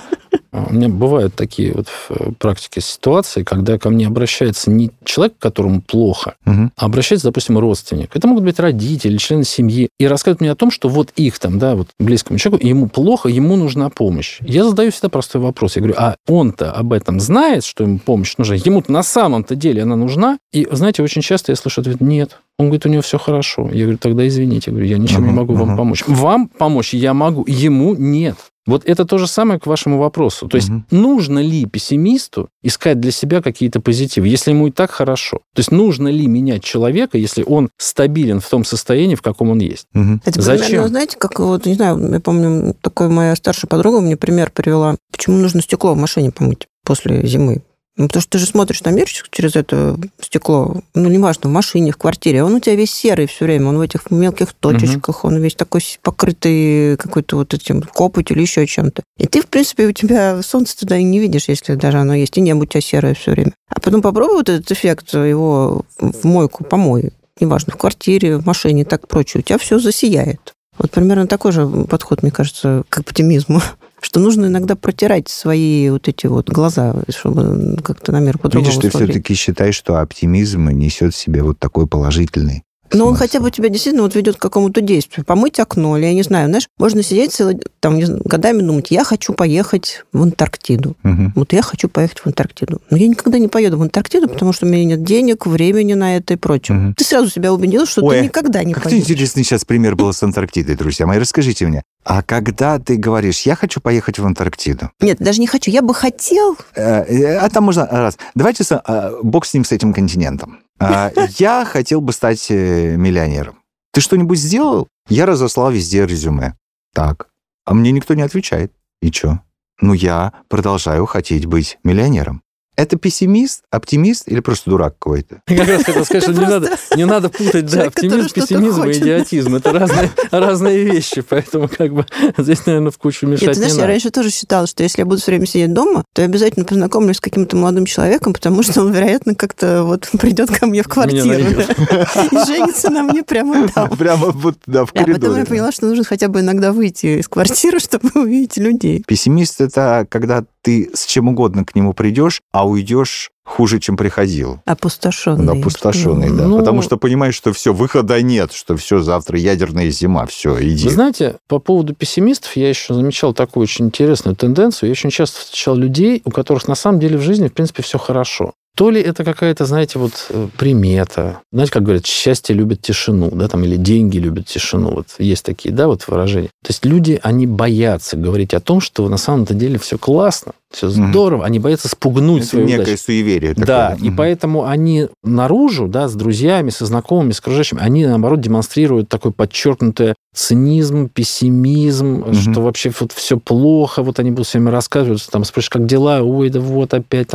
А, 0.52 0.68
у 0.70 0.74
меня 0.74 0.90
бывают 0.90 1.34
такие 1.36 1.74
вот 1.74 1.88
в 1.88 2.12
э, 2.12 2.32
практике 2.38 2.82
ситуации, 2.82 3.44
когда 3.44 3.78
ко 3.78 3.90
мне 3.90 4.08
обращается 4.08 4.70
не 4.70 4.92
человек, 5.04 5.36
которому 5.40 5.82
плохо, 5.82 6.36
угу. 6.46 6.72
а 6.76 6.86
обращается, 6.86 7.28
допустим, 7.28 7.58
родственник. 7.58 8.16
Это 8.16 8.28
могут 8.28 8.44
быть 8.44 8.60
родители, 8.60 9.18
члены 9.18 9.46
семьи. 9.46 9.90
И 9.98 10.08
рассказывают 10.08 10.42
мне 10.42 10.52
о 10.52 10.56
том, 10.56 10.70
что 10.70 10.90
вот 10.90 11.12
их 11.16 11.40
там, 11.40 11.58
да, 11.58 11.76
вот 11.76 11.90
близкому 12.00 12.38
человеку, 12.38 12.66
ему 12.66 12.90
плохо, 12.90 13.30
ему 13.30 13.56
нужна 13.56 13.90
помощь. 13.90 14.40
Я 14.42 14.66
задаю 14.66 14.92
всегда 14.92 15.10
простой 15.10 15.42
вопрос. 15.42 15.78
Я 15.78 15.82
говорю, 15.82 15.98
а 15.98 16.16
он-то 16.28 16.72
об 16.72 16.94
этом 16.94 17.20
знает, 17.20 17.64
что 17.64 17.84
ему 17.84 18.00
помощь 18.00 18.36
нужна? 18.38 18.56
Ему-то 18.56 18.92
на 18.92 19.04
самом-то 19.04 19.56
деле 19.56 19.84
она 19.84 19.96
нужна? 19.96 20.38
И, 20.52 20.68
знаете, 20.72 21.02
очень 21.02 21.22
часто 21.22 21.54
я 21.54 21.56
слышу 21.56 21.82
ответ, 21.82 22.02
нет, 22.02 22.40
он 22.62 22.68
говорит, 22.68 22.86
у 22.86 22.90
него 22.90 23.02
все 23.02 23.18
хорошо. 23.18 23.70
Я 23.74 23.84
говорю, 23.84 23.98
тогда 23.98 24.28
извините, 24.28 24.70
я 24.70 24.74
говорю, 24.74 24.88
я 24.88 24.98
ничем 24.98 25.24
uh-huh, 25.24 25.28
не 25.28 25.34
могу 25.34 25.54
uh-huh. 25.54 25.66
вам 25.66 25.78
помочь. 25.78 26.04
Вам 26.06 26.48
помочь 26.48 26.94
я 26.94 27.14
могу, 27.14 27.44
ему 27.48 27.96
нет. 27.96 28.36
Вот 28.68 28.84
это 28.86 29.06
то 29.06 29.18
же 29.18 29.28
самое 29.28 29.60
к 29.60 29.66
вашему 29.66 29.98
вопросу. 29.98 30.48
То 30.48 30.58
есть 30.58 30.70
угу. 30.70 30.84
нужно 30.92 31.40
ли 31.40 31.66
пессимисту 31.66 32.50
искать 32.62 33.00
для 33.00 33.12
себя 33.12 33.42
какие-то 33.42 33.80
позитивы, 33.80 34.28
если 34.28 34.52
ему 34.52 34.68
и 34.68 34.72
так 34.72 34.92
хорошо? 34.92 35.38
То 35.56 35.60
есть 35.60 35.72
нужно 35.72 36.10
ли 36.10 36.28
менять 36.28 36.64
человека, 36.64 37.18
если 37.18 37.44
он 37.44 37.70
стабилен 37.78 38.40
в 38.40 38.48
том 38.48 38.64
состоянии, 38.64 39.16
в 39.16 39.22
каком 39.22 39.50
он 39.50 39.60
есть? 39.60 39.88
Угу. 39.94 40.22
Это 40.26 40.42
Зачем? 40.42 40.68
Примерно, 40.68 40.88
знаете, 40.90 41.18
как 41.18 41.40
вот, 41.40 41.66
не 41.66 41.74
знаю, 41.74 42.12
я 42.12 42.20
помню, 42.20 42.76
такая 42.82 43.10
моя 43.10 43.36
старшая 43.36 43.68
подруга 43.68 44.00
мне 44.00 44.16
пример 44.16 44.52
привела, 44.52 44.96
почему 45.12 45.38
нужно 45.38 45.62
стекло 45.62 45.94
в 45.94 45.98
машине 45.98 46.32
помыть 46.32 46.68
после 46.84 47.26
зимы. 47.26 47.64
Ну, 47.98 48.08
потому 48.08 48.22
что 48.22 48.32
ты 48.32 48.38
же 48.38 48.46
смотришь 48.46 48.84
на 48.84 48.90
мир 48.90 49.08
через 49.32 49.56
это 49.56 49.98
стекло, 50.22 50.82
ну, 50.96 51.10
неважно, 51.10 51.50
в 51.50 51.54
машине, 51.54 51.92
в 51.92 51.98
квартире, 51.98 52.44
он 52.44 52.56
у 52.56 52.60
тебя 52.60 52.76
весь 52.76 52.92
серый 52.92 53.28
все 53.28 53.46
время, 53.46 53.68
он 53.68 53.78
в 53.78 53.82
этих 53.82 54.10
мелких 54.10 54.54
точечках, 54.54 55.24
угу. 55.24 55.28
он 55.28 55.42
весь 55.42 55.56
такой 55.56 55.82
покрытый 56.02 56.96
какой-то 56.96 57.36
вот 57.36 57.54
этим 57.54 57.82
копотью 57.82 58.36
или 58.36 58.44
еще 58.44 58.66
чем-то. 58.66 59.04
И 59.18 59.28
ты, 59.28 59.42
в 59.42 59.48
принципе, 59.48 59.88
у 59.88 59.92
тебя 59.92 60.42
солнце 60.42 60.78
туда 60.78 60.98
и 60.98 61.04
не 61.04 61.20
видишь, 61.20 61.50
если 61.50 61.76
даже 61.76 61.98
оно 61.98 62.14
есть, 62.14 62.38
и 62.38 62.42
небо 62.42 62.64
у 62.64 62.66
тебя 62.66 62.82
серое 62.82 63.14
все 63.14 63.32
время. 63.32 63.54
А 63.70 63.80
потом 63.82 64.02
попробуй 64.02 64.36
вот 64.36 64.50
этот 64.50 64.72
эффект 64.72 65.14
его 65.14 65.86
в 66.00 66.24
мойку 66.24 66.64
помой, 66.64 67.12
неважно, 67.42 67.74
в 67.74 67.78
квартире, 67.78 68.38
в 68.38 68.46
машине 68.46 68.84
и 68.84 68.86
так 68.86 69.08
прочее, 69.10 69.42
у 69.42 69.44
тебя 69.44 69.58
все 69.58 69.80
засияет. 69.80 70.54
Вот 70.78 70.92
примерно 70.92 71.28
такой 71.28 71.52
же 71.52 71.68
подход, 71.68 72.24
мне 72.24 72.32
кажется, 72.32 72.84
к 72.90 73.00
оптимизму 73.00 73.62
что 74.02 74.20
нужно 74.20 74.48
иногда 74.48 74.76
протирать 74.76 75.30
свои 75.30 75.90
вот 75.90 76.08
эти 76.08 76.28
вот 76.28 76.50
глаза, 76.50 76.96
чтобы 77.10 77.78
как-то 77.84 78.12
на 78.12 78.20
мир 78.20 78.38
по-другому 78.38 78.72
Видишь, 78.72 78.82
ты 78.82 78.90
все-таки 78.90 79.34
считаешь, 79.36 79.76
что 79.76 80.00
оптимизм 80.00 80.70
несет 80.70 81.14
в 81.14 81.18
себе 81.18 81.44
вот 81.44 81.60
такой 81.60 81.88
положительный 81.88 82.64
но 82.94 83.08
он 83.08 83.16
хотя 83.16 83.40
бы 83.40 83.52
тебя 83.52 83.70
действительно 83.70 84.04
вот 84.04 84.16
ведет 84.16 84.38
к 84.38 84.42
какому-то 84.42 84.82
действию. 84.82 85.26
Помыть 85.26 85.60
окно, 85.60 85.98
или 85.98 86.06
я 86.06 86.14
не 86.14 86.24
знаю, 86.24 86.48
знаешь, 86.48 86.68
можно 86.78 87.04
сидеть 87.04 87.34
целый, 87.34 87.60
там, 87.80 88.00
годами 88.00 88.62
думать, 88.62 88.92
я 88.92 89.04
хочу 89.04 89.34
поехать 89.34 90.04
в 90.12 90.22
Антарктиду. 90.22 90.96
Угу. 91.04 91.32
Вот 91.36 91.54
я 91.54 91.62
хочу 91.62 91.90
поехать 91.90 92.20
в 92.20 92.28
Антарктиду. 92.28 92.82
Но 92.90 92.98
я 92.98 93.08
никогда 93.08 93.40
не 93.40 93.48
поеду 93.48 93.78
в 93.78 93.82
Антарктиду, 93.82 94.28
потому 94.28 94.54
что 94.54 94.66
у 94.66 94.70
меня 94.70 94.86
нет 94.86 95.04
денег, 95.04 95.46
времени 95.46 95.94
на 95.94 96.18
это 96.18 96.34
и 96.34 96.38
прочее. 96.38 96.78
Угу. 96.78 96.94
Ты 96.98 97.04
сразу 97.04 97.30
себя 97.30 97.54
убедил, 97.54 97.86
что 97.86 98.04
Ой, 98.04 98.20
ты 98.20 98.24
никогда 98.26 98.64
не 98.64 98.74
как 98.74 98.84
поедешь. 98.84 99.04
интересный 99.04 99.44
сейчас 99.44 99.66
пример 99.66 99.96
был 99.96 100.12
с 100.12 100.22
Антарктидой, 100.24 100.76
друзья 100.76 101.06
мои. 101.06 101.20
Расскажите 101.20 101.66
мне, 101.66 101.84
а 102.04 102.24
когда 102.24 102.80
ты 102.80 102.98
говоришь, 102.98 103.42
я 103.42 103.56
хочу 103.56 103.80
поехать 103.80 104.18
в 104.20 104.26
Антарктиду? 104.26 104.92
Нет, 105.00 105.18
даже 105.20 105.40
не 105.40 105.48
хочу, 105.48 105.70
я 105.70 105.82
бы 105.82 105.94
хотел. 105.94 106.58
Э, 106.76 107.04
э, 107.04 107.38
а 107.38 107.50
там 107.50 107.66
можно 107.66 107.86
раз. 107.86 108.18
Давайте 108.34 108.64
а, 108.72 109.14
бог 109.22 109.46
с 109.46 109.54
ним, 109.54 109.64
с 109.64 109.72
этим 109.72 109.94
континентом. 109.94 110.60
А, 110.82 111.12
я 111.38 111.66
хотел 111.66 112.02
бы 112.02 112.12
стать 112.12 112.50
э, 112.50 112.96
миллионером. 112.96 113.60
Ты 113.94 114.02
что-нибудь 114.02 114.40
сделал? 114.40 114.88
Я 115.10 115.26
разослал 115.26 115.72
везде 115.72 116.06
резюме. 116.06 116.56
Так. 116.94 117.28
А 117.66 117.74
мне 117.74 117.92
никто 117.92 118.14
не 118.14 118.24
отвечает. 118.24 118.74
И 119.02 119.12
что? 119.12 119.42
Ну, 119.80 119.94
я 119.94 120.34
продолжаю 120.48 121.06
хотеть 121.06 121.46
быть 121.46 121.78
миллионером. 121.84 122.42
Это 122.78 122.98
пессимист, 122.98 123.64
оптимист 123.70 124.28
или 124.28 124.40
просто 124.40 124.70
дурак 124.70 124.94
какой-то? 124.98 125.42
Я 125.48 125.58
как 125.58 125.68
раз 125.68 125.84
хотел 125.84 126.06
сказать, 126.06 126.24
что 126.24 126.34
не 126.34 126.48
надо, 126.48 126.72
не 126.96 127.06
надо 127.06 127.30
путать 127.30 127.66
да, 127.66 127.84
оптимизм, 127.84 128.30
пессимизм 128.34 128.84
и 128.86 128.94
идиотизм. 128.94 129.56
Это 129.56 129.72
разные, 129.72 130.10
разные 130.32 130.84
вещи, 130.84 131.22
поэтому 131.22 131.68
как 131.68 131.94
бы 131.94 132.06
здесь, 132.38 132.66
наверное, 132.66 132.92
в 132.92 132.98
кучу 132.98 133.28
мешать 133.28 133.48
Нет, 133.48 133.52
ты 133.52 133.60
знаешь, 133.60 133.74
не 133.74 133.82
я 133.82 133.88
раньше 133.88 134.10
тоже 134.10 134.32
считала, 134.32 134.68
что 134.68 134.84
если 134.84 135.02
я 135.02 135.06
буду 135.06 135.22
все 135.22 135.32
время 135.32 135.46
сидеть 135.46 135.74
дома, 135.74 136.06
то 136.14 136.22
я 136.22 136.28
обязательно 136.28 136.66
познакомлюсь 136.66 137.18
с 137.18 137.22
каким-то 137.22 137.56
молодым 137.56 137.86
человеком, 137.86 138.34
потому 138.34 138.64
что 138.64 138.82
он, 138.82 138.92
вероятно, 138.94 139.36
как-то 139.36 139.84
вот 139.84 140.10
придет 140.20 140.50
ко 140.50 140.66
мне 140.66 140.82
в 140.82 140.88
квартиру 140.88 141.30
и 141.30 142.46
женится 142.46 142.90
на 142.90 143.04
мне 143.04 143.24
прямо 143.24 143.68
там. 143.68 143.90
Прямо 143.98 144.32
вот, 144.32 144.58
да, 144.66 144.86
в 144.86 144.94
коридоре. 144.94 145.18
А 145.18 145.20
потом 145.20 145.38
я 145.38 145.46
поняла, 145.46 145.72
что 145.72 145.86
нужно 145.86 146.04
хотя 146.04 146.30
бы 146.30 146.40
иногда 146.40 146.72
выйти 146.72 147.20
из 147.20 147.28
квартиры, 147.28 147.80
чтобы 147.92 148.10
увидеть 148.16 148.58
людей. 148.58 149.04
Пессимист– 149.06 149.62
это 149.62 150.08
когда 150.10 150.46
ты 150.62 150.90
с 150.94 151.06
чем 151.06 151.28
угодно 151.28 151.66
к 151.66 151.76
нему 151.76 151.94
придешь, 151.94 152.42
а 152.52 152.68
уйдешь 152.68 153.32
хуже, 153.44 153.80
чем 153.80 153.98
приходил. 153.98 154.62
Опустошенный. 154.66 155.60
Опустошенный, 155.60 156.30
да. 156.30 156.48
Ну, 156.48 156.60
Потому 156.60 156.82
что 156.82 156.98
понимаешь, 156.98 157.36
что 157.36 157.52
все, 157.54 157.74
выхода 157.74 158.22
нет, 158.22 158.54
что 158.54 158.78
все, 158.78 159.00
завтра 159.02 159.38
ядерная 159.38 159.90
зима, 159.90 160.26
все, 160.26 160.58
иди. 160.62 160.86
Вы 160.86 160.94
знаете, 160.94 161.36
по 161.48 161.60
поводу 161.60 161.94
пессимистов 161.94 162.56
я 162.56 162.70
еще 162.70 162.94
замечал 162.94 163.34
такую 163.34 163.64
очень 163.64 163.88
интересную 163.88 164.36
тенденцию. 164.36 164.90
Я 164.90 164.92
очень 164.92 165.10
часто 165.10 165.42
встречал 165.42 165.76
людей, 165.76 166.22
у 166.24 166.32
которых 166.32 166.68
на 166.68 166.76
самом 166.76 167.00
деле 167.00 167.18
в 167.18 167.22
жизни, 167.22 167.48
в 167.48 167.54
принципе, 167.54 167.84
все 167.84 167.98
хорошо. 167.98 168.54
То 168.76 168.90
ли 168.90 169.02
это 169.02 169.26
какая-то, 169.26 169.66
знаете, 169.66 170.00
вот 170.00 170.28
э, 170.30 170.48
примета. 170.58 171.42
Знаете, 171.52 171.74
как 171.74 171.84
говорят, 171.84 172.06
счастье 172.06 172.56
любит 172.56 172.82
тишину, 172.82 173.30
да, 173.30 173.50
там, 173.50 173.64
или 173.66 173.76
деньги 173.76 174.18
любят 174.18 174.48
тишину. 174.48 174.92
Вот 174.92 175.08
есть 175.20 175.46
такие, 175.46 175.76
да, 175.76 175.88
вот 175.88 176.08
выражения. 176.08 176.48
То 176.64 176.70
есть 176.70 176.86
люди, 176.86 177.20
они 177.22 177.48
боятся 177.48 178.16
говорить 178.16 178.54
о 178.54 178.62
том, 178.62 178.80
что 178.80 179.08
на 179.10 179.18
самом-то 179.18 179.54
деле 179.54 179.78
все 179.78 179.98
классно, 179.98 180.54
все 180.72 180.90
здорово. 180.90 181.40
Угу. 181.42 181.46
Они 181.46 181.60
боятся 181.60 181.90
спугнуть 181.90 182.44
это 182.44 182.50
свою 182.50 182.66
некое 182.66 182.84
удачу. 182.84 183.04
суеверие. 183.04 183.52
Такое. 183.52 183.66
Да, 183.66 183.96
угу. 183.98 184.06
и 184.06 184.12
поэтому 184.12 184.66
они 184.66 185.10
наружу, 185.22 185.88
да, 185.88 186.08
с 186.08 186.14
друзьями, 186.14 186.70
со 186.70 186.86
знакомыми, 186.86 187.34
с 187.34 187.40
окружающими, 187.40 187.82
они, 187.82 188.06
наоборот, 188.06 188.40
демонстрируют 188.40 189.10
такой 189.10 189.34
подчеркнутое 189.34 190.16
цинизм, 190.34 191.10
пессимизм, 191.10 192.22
угу. 192.22 192.34
что 192.34 192.62
вообще 192.62 192.92
вот 193.00 193.12
все 193.12 193.38
плохо, 193.38 194.02
вот 194.02 194.20
они 194.20 194.32
будут 194.32 194.48
всеми 194.48 194.70
рассказывать, 194.70 195.28
там 195.30 195.44
спрашиваешь, 195.44 195.70
как 195.70 195.86
дела, 195.86 196.22
ой, 196.22 196.50
да 196.50 196.60
вот 196.60 196.94
опять, 196.94 197.30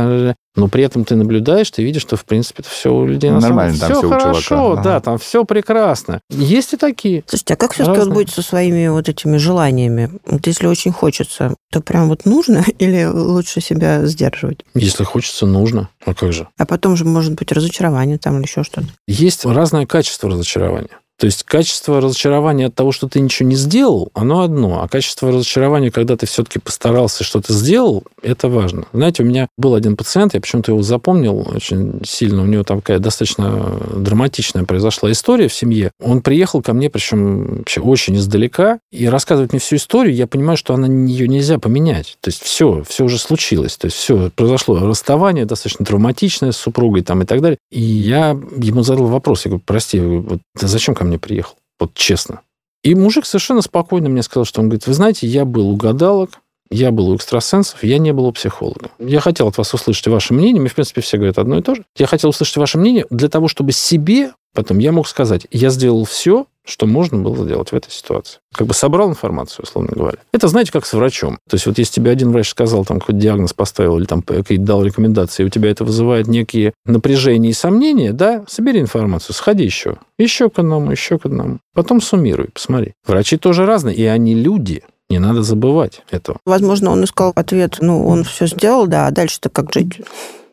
но 0.57 0.69
при 0.69 0.85
этом 0.85 1.05
ты 1.05 1.17
наблюдаешь, 1.17 1.71
ты 1.71 1.83
видишь, 1.83 2.03
что, 2.03 2.17
в 2.17 2.25
принципе, 2.25 2.63
это 2.63 2.71
все 2.71 2.95
у 2.95 3.05
людей 3.05 3.31
на 3.31 3.41
Нормально, 3.41 3.77
самом... 3.77 4.01
там 4.01 4.01
все 4.01 4.19
хорошо, 4.19 4.73
ага. 4.73 4.83
да, 4.83 5.01
там 5.01 5.19
все 5.19 5.45
прекрасно. 5.45 6.21
Есть 6.31 6.73
и 6.73 6.77
такие. 6.79 7.23
Слушайте, 7.27 7.55
а 7.55 7.57
как 7.57 7.75
все-таки 7.75 7.99
вот 7.99 8.15
быть 8.15 8.31
со 8.31 8.41
своими 8.41 8.89
вот 8.89 9.09
этими 9.09 9.37
желаниями? 9.37 10.11
Вот 10.25 10.47
если 10.47 10.67
очень 10.67 10.93
хочется, 10.93 11.55
то 11.71 11.83
прям 11.83 12.09
вот 12.09 12.25
нужно 12.25 12.65
или 12.79 13.05
лучше 13.05 13.61
себя 13.61 14.07
сдерживать? 14.07 14.61
Если 14.75 15.05
хочется, 15.05 15.45
нужно. 15.45 15.91
А 16.05 16.15
как 16.15 16.33
же? 16.33 16.49
А 16.57 16.65
потом 16.65 16.97
же 16.97 17.05
может 17.05 17.35
быть 17.35 17.53
разочарование 17.53 18.17
там 18.17 18.37
или 18.37 18.45
еще 18.45 18.65
что-то. 18.65 18.89
Есть 19.07 19.45
разное 19.45 19.85
качество 19.85 20.31
разочарования. 20.31 20.89
То 21.19 21.27
есть 21.27 21.45
качество 21.45 22.01
разочарования 22.01 22.67
от 22.67 22.75
того, 22.75 22.93
что 22.93 23.09
ты 23.09 23.21
ничего 23.21 23.49
не 23.49 23.57
сделал, 23.57 24.11
оно 24.15 24.43
одно. 24.43 24.83
А 24.83 24.89
качество 24.89 25.31
разочарования, 25.31 25.91
когда 25.91 26.17
ты 26.17 26.27
все-таки 26.27 26.59
постарался, 26.59 27.25
что-то 27.25 27.53
сделал, 27.53 28.05
это 28.23 28.49
важно. 28.49 28.87
Знаете, 28.93 29.23
у 29.23 29.27
меня 29.27 29.49
был 29.57 29.75
один 29.75 29.97
пациент, 29.97 30.35
я 30.35 30.41
почему-то 30.41 30.73
его 30.73 30.83
запомнил 30.83 31.47
очень 31.55 32.01
сильно. 32.05 32.43
У 32.43 32.47
него 32.47 32.65
там 32.65 32.81
такая 32.81 32.99
достаточно 32.99 33.81
драматичная 33.97 34.65
произошла 34.65 35.11
история 35.11 35.49
в 35.49 35.55
семье. 35.55 35.91
Он 36.03 36.21
приехал 36.21 36.61
ко 36.61 36.75
мне, 36.75 36.91
причем 36.91 37.59
вообще 37.59 37.81
очень 37.81 38.17
издалека, 38.17 38.79
и 38.93 39.09
рассказывать 39.09 39.53
мне 39.53 39.61
всю 39.61 39.77
историю, 39.77 40.15
я 40.15 40.27
понимаю, 40.27 40.59
что 40.59 40.75
она, 40.75 40.87
ее 40.87 41.29
нельзя 41.29 41.59
поменять. 41.59 42.19
То 42.21 42.29
есть 42.29 42.43
все, 42.43 42.83
все 42.87 43.05
уже 43.05 43.19
случилось. 43.19 43.77
То 43.77 43.87
есть 43.87 43.97
все, 43.97 44.31
произошло 44.35 44.79
расставание 44.87 45.47
достаточно 45.47 45.87
травматичное 45.87 46.53
с 46.53 46.57
супругой 46.57 47.03
там, 47.03 47.23
и 47.23 47.25
так 47.25 47.41
далее. 47.41 47.59
И 47.71 47.81
я 47.81 48.39
ему 48.57 48.83
задал 48.83 49.07
вопрос, 49.07 49.47
я 49.47 49.51
говорю, 49.51 49.63
прости, 49.65 49.99
вот 50.01 50.41
зачем 50.55 50.95
ко 50.95 51.06
мне 51.07 51.19
приехал. 51.19 51.57
Вот 51.79 51.95
честно. 51.95 52.41
И 52.83 52.95
мужик 52.95 53.27
совершенно 53.27 53.63
спокойно 53.63 54.09
мне 54.09 54.23
сказал, 54.23 54.45
что 54.45 54.61
он 54.61 54.69
говорит, 54.69 54.87
вы 54.87 54.95
знаете, 54.95 55.27
я 55.27 55.45
был 55.45 55.71
у 55.71 55.77
гадалок, 55.77 56.41
я 56.71 56.91
был 56.91 57.09
у 57.09 57.17
экстрасенсов, 57.17 57.83
я 57.83 57.99
не 57.99 58.13
был 58.13 58.27
у 58.27 58.33
психолога. 58.33 58.91
Я 58.99 59.21
хотел 59.21 59.49
от 59.49 59.59
вас 59.59 59.73
услышать 59.75 60.07
ваше 60.09 60.35
мнение, 60.35 60.61
мне, 60.61 60.71
в 60.71 60.75
принципе, 60.75 61.01
все 61.01 61.17
говорят 61.17 61.39
одно 61.39 61.59
и 61.59 61.63
то 61.63 61.75
же. 61.75 61.85
Я 61.97 62.07
хотел 62.07 62.31
услышать 62.31 62.57
ваше 62.57 62.79
мнение 62.79 63.07
для 63.11 63.29
того, 63.29 63.49
чтобы 63.49 63.73
себе 63.73 64.33
потом 64.57 64.79
я 64.79 64.91
мог 64.91 65.07
сказать, 65.07 65.47
я 65.53 65.71
сделал 65.71 66.05
все, 66.05 66.47
что 66.67 66.87
можно 66.87 67.19
было 67.19 67.45
сделать 67.45 67.71
в 67.71 67.75
этой 67.75 67.91
ситуации. 67.91 68.39
Как 68.53 68.67
бы 68.67 68.75
собрал 68.75 69.09
информацию, 69.09 69.65
условно 69.65 69.93
говоря. 69.95 70.19
Это, 70.33 70.49
знаете, 70.49 70.73
как 70.73 70.85
с 70.85 70.93
врачом. 70.93 71.39
То 71.49 71.55
есть 71.55 71.67
вот 71.67 71.79
если 71.79 71.95
тебе 71.95 72.11
один 72.11 72.33
врач 72.33 72.49
сказал, 72.51 72.85
там, 72.85 73.01
какой-то 73.01 73.21
диагноз 73.21 73.53
поставил 73.53 73.99
или 73.99 74.05
там 74.05 74.23
какие-то 74.23 74.65
дал 74.65 74.85
рекомендации, 74.85 75.43
и 75.43 75.47
у 75.47 75.49
тебя 75.49 75.71
это 75.71 75.85
вызывает 75.85 76.27
некие 76.27 76.73
напряжения 76.85 77.51
и 77.51 77.55
сомнения, 77.55 78.13
да, 78.13 78.45
собери 78.49 78.81
информацию, 78.81 79.35
сходи 79.35 79.65
еще. 79.65 79.99
Еще 80.19 80.51
к 80.51 80.59
одному, 80.59 80.91
еще 80.91 81.19
к 81.19 81.27
одному. 81.27 81.59
Потом 81.75 82.01
суммируй, 82.01 82.49
посмотри. 82.53 82.95
Врачи 83.07 83.37
тоже 83.37 83.67
разные, 83.67 83.97
и 83.97 84.05
они 84.05 84.35
люди. 84.35 84.83
Не 85.09 85.21
надо 85.21 85.43
забывать 85.43 86.03
этого. 86.11 86.39
Возможно, 86.45 86.91
он 86.91 87.05
искал 87.05 87.33
ответ, 87.37 87.77
ну, 87.81 88.09
он 88.09 88.25
все 88.25 88.47
сделал, 88.49 88.89
да, 88.89 89.07
а 89.07 89.13
дальше-то 89.13 89.51
как 89.51 89.73
жить? 89.73 90.01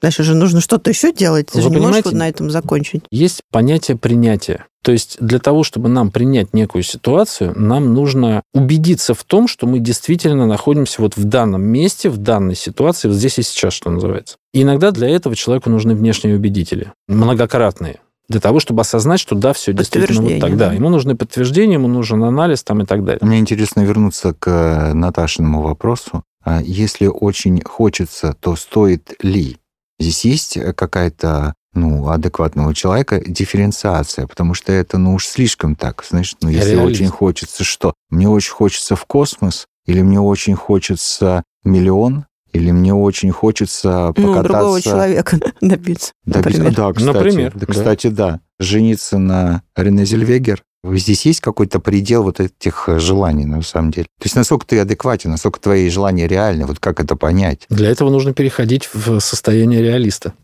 Дальше 0.03 0.23
же 0.23 0.35
нужно 0.35 0.59
что-то 0.59 0.89
еще 0.89 1.13
делать. 1.13 1.47
Ты 1.47 1.59
Вы 1.59 1.63
же 1.63 1.69
не 1.69 1.77
можешь 1.77 2.03
вот 2.03 2.13
на 2.13 2.27
этом 2.27 2.51
закончить. 2.51 3.05
Есть 3.09 3.39
понятие 3.51 3.97
принятия. 3.97 4.65
То 4.83 4.91
есть 4.91 5.15
для 5.21 5.39
того, 5.39 5.63
чтобы 5.63 5.87
нам 5.87 6.11
принять 6.11 6.53
некую 6.53 6.83
ситуацию, 6.83 7.53
нам 7.57 7.93
нужно 7.93 8.43
убедиться 8.53 9.13
в 9.13 9.23
том, 9.23 9.47
что 9.47 9.65
мы 9.65 9.79
действительно 9.79 10.45
находимся 10.45 11.01
вот 11.01 11.15
в 11.15 11.23
данном 11.23 11.61
месте, 11.61 12.09
в 12.09 12.17
данной 12.17 12.55
ситуации, 12.55 13.07
вот 13.07 13.15
здесь 13.15 13.39
и 13.39 13.43
сейчас, 13.43 13.71
что 13.71 13.89
называется. 13.91 14.35
И 14.53 14.63
иногда 14.63 14.91
для 14.91 15.07
этого 15.07 15.37
человеку 15.37 15.69
нужны 15.69 15.95
внешние 15.95 16.35
убедители, 16.35 16.91
многократные 17.07 18.01
для 18.27 18.41
того, 18.41 18.59
чтобы 18.59 18.81
осознать, 18.81 19.21
что 19.21 19.35
да, 19.35 19.53
все 19.53 19.71
действительно 19.71 20.21
вот 20.21 20.39
так. 20.39 20.57
Да. 20.57 20.73
ему 20.73 20.89
нужны 20.89 21.15
подтверждения, 21.15 21.75
ему 21.75 21.87
нужен 21.87 22.23
анализ 22.23 22.63
там 22.63 22.81
и 22.81 22.85
так 22.85 23.05
далее. 23.05 23.19
Мне 23.21 23.39
интересно 23.39 23.81
вернуться 23.81 24.33
к 24.33 24.49
э, 24.49 24.93
Наташиному 24.93 25.61
вопросу. 25.61 26.23
А 26.43 26.61
Если 26.61 27.07
очень 27.07 27.61
хочется, 27.61 28.35
то 28.41 28.57
стоит 28.57 29.15
ли? 29.21 29.57
Здесь 29.99 30.25
есть 30.25 30.57
э, 30.57 30.73
какая-то 30.73 31.53
ну, 31.73 32.07
адекватного 32.07 32.73
человека 32.75 33.19
дифференциация, 33.25 34.27
потому 34.27 34.53
что 34.53 34.71
это, 34.71 34.97
ну, 34.97 35.15
уж 35.15 35.25
слишком 35.25 35.75
так, 35.75 36.03
знаешь, 36.07 36.35
ну, 36.41 36.49
если 36.49 36.71
Реализм. 36.71 36.85
очень 36.85 37.07
хочется 37.07 37.63
что? 37.63 37.93
Мне 38.09 38.29
очень 38.29 38.51
хочется 38.53 38.95
в 38.95 39.05
космос, 39.05 39.65
или 39.85 40.01
мне 40.01 40.19
очень 40.19 40.55
хочется 40.55 41.43
миллион, 41.63 42.25
или 42.51 42.69
мне 42.71 42.93
очень 42.93 43.31
хочется 43.31 44.13
Ну, 44.15 44.27
покататься... 44.27 44.43
другого 44.53 44.81
человека 44.81 45.39
добиться, 45.61 46.11
Добиться- 46.25 46.33
например. 46.63 46.75
Да, 46.75 46.93
кстати, 46.93 47.05
Например, 47.17 47.51
да, 47.55 47.59
да. 47.59 47.65
кстати, 47.65 48.07
да. 48.07 48.39
Жениться 48.59 49.17
на 49.17 49.63
Рене 49.75 50.05
Зельвегер. 50.05 50.63
Здесь 50.85 51.25
есть 51.25 51.39
какой-то 51.39 51.79
предел 51.79 52.23
вот 52.23 52.39
этих 52.41 52.89
э, 52.89 52.99
желаний, 52.99 53.45
на 53.45 53.61
самом 53.61 53.91
деле. 53.91 54.05
То 54.19 54.25
есть 54.25 54.35
насколько 54.35 54.65
ты 54.65 54.79
адекватен, 54.79 55.31
насколько 55.31 55.59
твои 55.59 55.89
желания 55.89 56.27
реальны, 56.27 56.65
вот 56.65 56.79
как 56.79 56.99
это 56.99 57.15
понять? 57.15 57.65
Для 57.69 57.89
этого 57.89 58.09
нужно 58.09 58.33
переходить 58.33 58.89
в 58.93 59.19
состояние 59.19 59.81
реалиста. 59.81 60.33